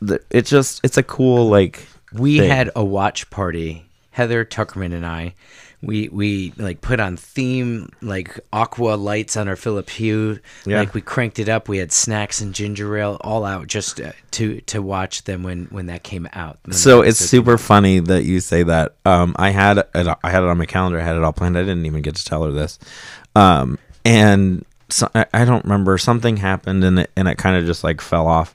[0.00, 2.50] the it's just it's a cool like We thing.
[2.50, 3.84] had a watch party.
[4.10, 5.34] Heather Tuckerman and I,
[5.82, 10.38] we we like put on theme like aqua lights on our Philip Hue.
[10.64, 10.78] Yeah.
[10.78, 11.68] Like we cranked it up.
[11.68, 15.66] We had snacks and ginger ale all out just uh, to to watch them when
[15.66, 16.58] when that came out.
[16.70, 18.94] So it's super funny that you say that.
[19.04, 20.98] Um, I had it, I had it on my calendar.
[20.98, 21.58] I had it all planned.
[21.58, 22.78] I didn't even get to tell her this.
[23.34, 27.82] Um, and so, I, don't remember something happened and it and it kind of just
[27.84, 28.54] like fell off.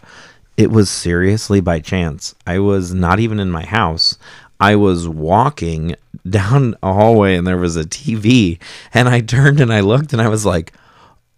[0.57, 2.35] It was seriously by chance.
[2.47, 4.17] I was not even in my house.
[4.59, 5.95] I was walking
[6.29, 8.59] down a hallway and there was a TV
[8.93, 10.73] and I turned and I looked and I was like,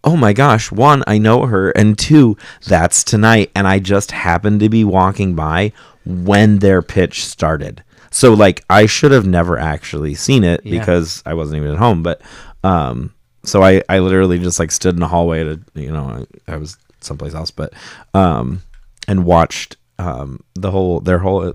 [0.03, 2.35] oh my gosh, one, I know her, and two,
[2.67, 3.51] that's tonight.
[3.55, 5.71] And I just happened to be walking by
[6.05, 7.81] when their pitch started.
[8.11, 10.79] So like I should have never actually seen it Yeah.
[10.79, 12.03] because I wasn't even at home.
[12.03, 12.21] But
[12.63, 13.13] um
[13.45, 16.57] so I, I literally just like stood in the hallway to you know, I, I
[16.57, 17.73] was someplace else, but
[18.13, 18.61] um
[19.07, 21.53] and watched um the whole their whole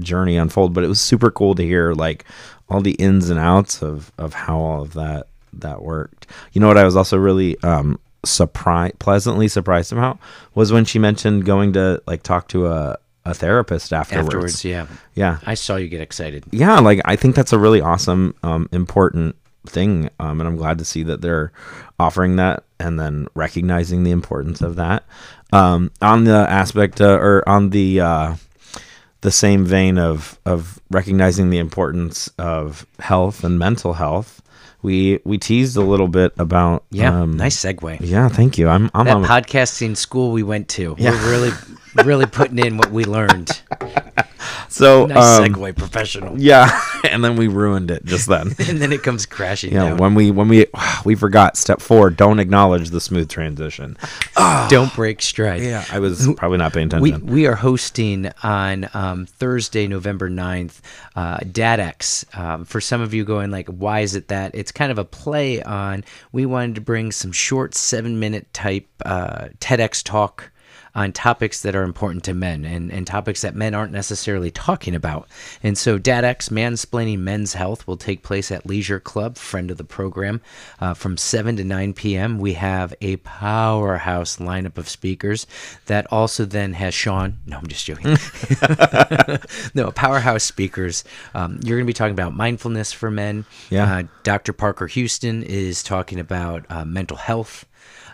[0.00, 0.74] journey unfold.
[0.74, 2.24] But it was super cool to hear like
[2.68, 6.26] all the ins and outs of of how all of that that worked.
[6.52, 10.18] You know what I was also really um surprised pleasantly surprised about
[10.54, 14.26] was when she mentioned going to like talk to a a therapist afterwards.
[14.28, 14.64] afterwards.
[14.64, 15.38] Yeah, Yeah.
[15.44, 16.44] I saw you get excited.
[16.50, 19.36] Yeah, like I think that's a really awesome um important
[19.68, 21.52] thing um and I'm glad to see that they're
[21.98, 25.04] offering that and then recognizing the importance of that.
[25.52, 28.34] Um on the aspect uh, or on the uh
[29.20, 34.42] the same vein of of recognizing the importance of health and mental health.
[34.80, 37.98] We we teased a little bit about Yeah, um, nice segue.
[38.00, 38.68] Yeah, thank you.
[38.68, 40.94] I'm I'm That on podcasting school we went to.
[40.98, 41.10] Yeah.
[41.10, 41.50] We're really
[42.04, 43.60] really putting in what we learned.
[44.68, 46.40] so Nice um, segue, professional.
[46.40, 46.80] Yeah,
[47.10, 48.54] and then we ruined it just then.
[48.68, 50.66] And then it comes crashing Yeah, when we when we
[51.04, 53.96] we forgot step four, don't acknowledge the smooth transition.
[54.68, 55.62] Don't break stride.
[55.62, 57.26] Yeah, I was probably not paying We, attention.
[57.32, 60.80] we are hosting on um, Thursday, November 9th,
[61.16, 62.36] uh, DadX.
[62.38, 64.54] Um, for some of you going like, why is it that?
[64.54, 68.86] It's kind of a play on, we wanted to bring some short seven minute type
[69.04, 70.50] uh, TEDx talk
[70.94, 74.94] on topics that are important to men and, and topics that men aren't necessarily talking
[74.94, 75.28] about.
[75.62, 79.84] And so DadX, Mansplaining Men's Health, will take place at Leisure Club, friend of the
[79.84, 80.40] program,
[80.80, 82.38] uh, from 7 to 9 p.m.
[82.38, 85.46] We have a powerhouse lineup of speakers
[85.86, 87.38] that also then has Sean.
[87.46, 88.16] No, I'm just joking.
[89.74, 91.04] no, powerhouse speakers.
[91.34, 93.44] Um, you're going to be talking about mindfulness for men.
[93.70, 93.98] Yeah.
[93.98, 94.52] Uh, Dr.
[94.52, 97.66] Parker Houston is talking about uh, mental health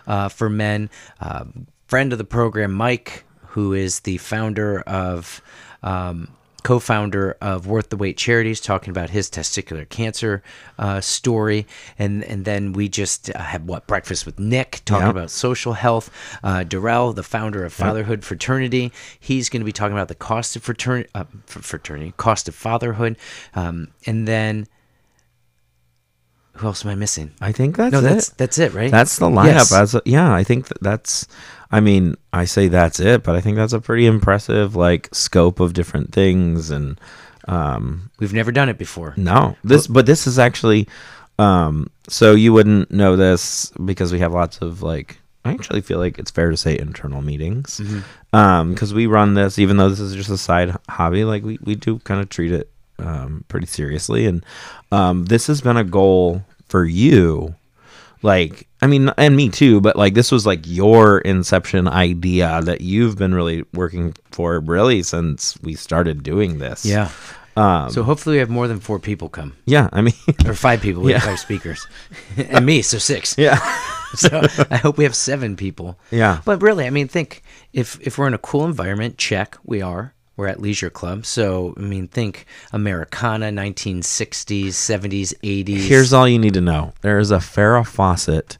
[0.07, 0.89] uh, for men.
[1.19, 1.45] Uh,
[1.87, 5.41] friend of the program, Mike, who is the founder of.
[5.83, 6.29] Um,
[6.63, 10.41] co-founder of Worth the Wait Charities, talking about his testicular cancer
[10.79, 11.67] uh, story,
[11.99, 15.15] and and then we just uh, had what breakfast with Nick talking Yep.
[15.15, 16.09] about social health.
[16.43, 20.55] Uh, Darrell, the founder of Fatherhood Fraternity, he's going to be talking about the cost
[20.55, 23.15] of fraternity, uh, fraternity, cost of fatherhood,
[23.53, 24.65] um, and then
[26.57, 27.31] who else am I missing?
[27.41, 28.03] I think that's no, it.
[28.03, 28.91] that's that's it, right?
[28.91, 29.45] That's the lineup.
[29.45, 29.73] Yes.
[29.73, 31.27] As yeah, I think that that's.
[31.71, 35.59] I mean, I say that's it, but I think that's a pretty impressive like scope
[35.59, 36.99] of different things and.
[37.47, 39.13] Um, We've never done it before.
[39.17, 40.87] No, this but this is actually
[41.37, 45.99] um so you wouldn't know this because we have lots of like I actually feel
[45.99, 47.81] like it's fair to say internal meetings.
[48.33, 51.59] Um because we run this even though this is just a side hobby like we
[51.61, 54.45] we do kind of treat it um pretty seriously and
[54.91, 57.53] um this has been a goal for you
[58.21, 62.81] like I mean, and me too, but like this was like your inception idea that
[62.81, 66.85] you've been really working for really since we started doing this.
[66.85, 67.09] Yeah.
[67.55, 70.13] Um, So hopefully we have more than four people come, yeah, I mean,
[70.45, 71.01] or five people.
[71.03, 71.29] We have Yeah.
[71.29, 71.87] five speakers,
[72.37, 73.35] and me, so six.
[73.37, 73.59] yeah.
[74.15, 75.97] So I hope we have seven people.
[76.09, 76.39] Yeah.
[76.45, 77.43] But really, I mean, think
[77.73, 80.13] if if we're in a cool environment, check, we are.
[80.37, 85.87] We're at Leisure Club, so I mean, think Americana, 1960s, 70s, 80s.
[85.87, 86.93] Here's all you need to know.
[87.01, 88.57] There is a Farrah Fawcett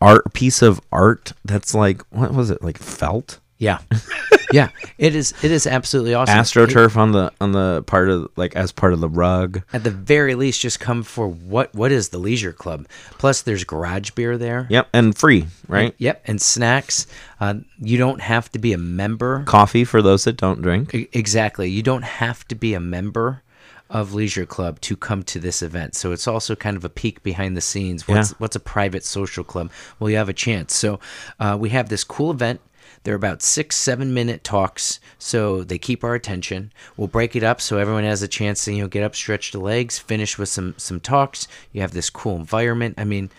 [0.00, 3.78] art piece of art that's like what was it like felt yeah,
[4.52, 4.68] yeah.
[4.98, 5.32] It is.
[5.42, 6.36] It is absolutely awesome.
[6.38, 9.62] It- astroturf on the on the part of like as part of the rug.
[9.72, 12.86] at the very least, just come for what what is the Leisure Club?
[13.18, 14.66] Plus, there's garage beer there.
[14.70, 15.94] Yep, and free, right?
[15.98, 17.06] Yep, and snacks.
[17.40, 19.44] Uh, you don't have to be a member.
[19.44, 20.94] Coffee for those that don't drink.
[20.94, 21.68] E- Exactly.
[21.70, 23.42] You don't have to be a member
[23.90, 25.94] of Leisure Club to come to this event.
[25.94, 28.08] So it's also kind of a peek behind the scenes.
[28.08, 28.36] What's Yeah.
[28.38, 29.70] what's a private social club?
[30.00, 30.74] Well, you have a chance.
[30.74, 30.98] So
[31.38, 32.60] uh, we have this cool event.
[33.04, 36.72] They're about six, seven minute talks, so they keep our attention.
[36.96, 39.52] We'll break it up so everyone has a chance to you know get up, stretch
[39.52, 41.46] the legs, finish with some some talks.
[41.72, 42.94] You have this cool environment.
[42.98, 43.30] I mean,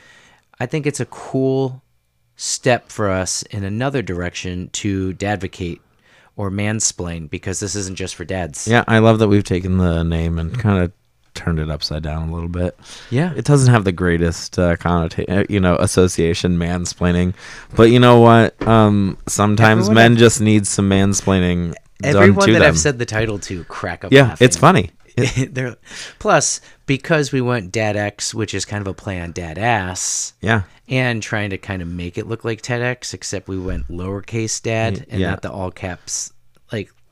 [0.60, 1.82] I think it's a cool
[2.36, 5.82] step for us in another direction to advocate
[6.38, 8.68] or mansplain because this isn't just for dads.
[8.68, 10.92] Yeah, I love that we've taken the name and kind of
[11.36, 12.78] turned it upside down a little bit.
[13.12, 13.34] Yeah.
[13.36, 17.34] It doesn't have the greatest uh, connotation, you know, association mansplaining,
[17.76, 18.60] but you know what?
[18.68, 22.62] Um, sometimes Everyone men I've- just need some mansplaining Everyone that them.
[22.64, 24.12] I've said the title to crack up.
[24.12, 24.46] yeah, laughing.
[24.46, 24.92] it's funny.
[25.50, 25.78] They're,
[26.20, 30.34] plus, because we went Dad X, which is kind of a play on Dad Ass,
[30.42, 34.62] Yeah, and trying to kind of make it look like TEDx, except we went lowercase
[34.62, 35.30] Dad and yeah.
[35.32, 36.34] not the all caps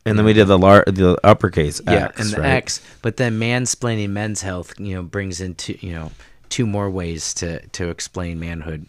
[0.06, 2.50] and then we did the lar- the uppercase yeah, X, and the right?
[2.56, 2.82] X.
[3.02, 6.12] But then mansplaining men's health, you know, brings into you know
[6.50, 8.86] two more ways to to explain manhood.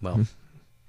[0.00, 0.22] Well, Hmm.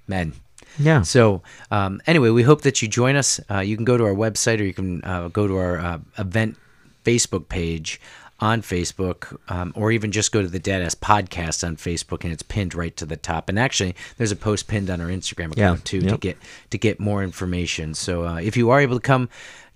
[0.06, 0.32] men.
[0.78, 1.42] Yeah, So,
[1.72, 3.40] um, anyway, we hope that you join us.
[3.50, 5.98] Uh, you can go to our website or you can uh, go to our uh,
[6.16, 6.56] event
[7.04, 8.00] Facebook page
[8.40, 12.42] on Facebook, um, or even just go to the Deadass podcast on Facebook, and it's
[12.42, 13.48] pinned right to the top.
[13.48, 16.38] And actually, there's a post pinned on our Instagram account Yeah, too to get
[16.70, 17.94] to get more information.
[17.94, 19.28] So, uh, if you are able to come,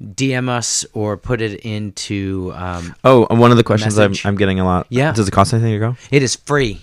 [0.03, 2.53] DM us or put it into.
[2.55, 4.87] Um, Oh, and one of the questions I'm, I'm getting a lot.
[4.89, 5.13] Yeah.
[5.13, 5.97] Does it cost anything to go?
[6.11, 6.81] It is free.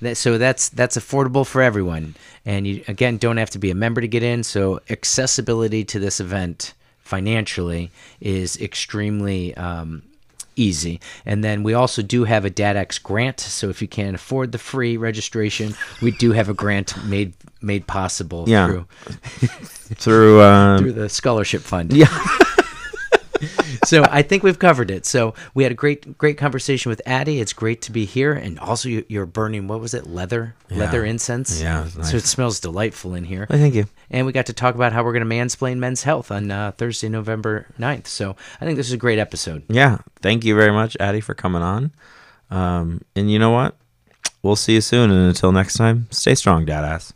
[0.00, 2.16] That, so that's that's affordable for everyone.
[2.44, 4.42] And you again don't have to be a member to get in.
[4.42, 10.02] So accessibility to this event financially is extremely um,
[10.56, 11.00] easy.
[11.26, 13.40] And then we also do have a DadX grant.
[13.40, 17.86] So if you can't afford the free registration, we do have a grant made made
[17.86, 18.66] possible Yeah.
[18.66, 18.86] through
[19.94, 21.92] Through, um, through the scholarship fund.
[21.92, 22.08] yeah.
[23.84, 25.04] so I think we've covered it.
[25.06, 27.40] So we had a great, great conversation with Addie.
[27.40, 31.04] It's great to be here, and also you- you're burning what was it, leather, leather
[31.04, 31.60] incense.
[31.60, 33.46] Yeah, it's So it smells delightful in here.
[33.50, 33.86] Thank you.
[34.10, 36.72] And we got to talk about how we're going to mansplain men's health on uh,
[36.72, 38.06] Thursday, November 9th.
[38.06, 39.62] So I think this is a great episode.
[39.68, 41.92] Yeah, thank you very much, Addie, for coming on.
[42.50, 43.76] Um, and you know what?
[44.42, 45.10] We'll see you soon.
[45.10, 47.12] And until next time, stay strong, dad ass.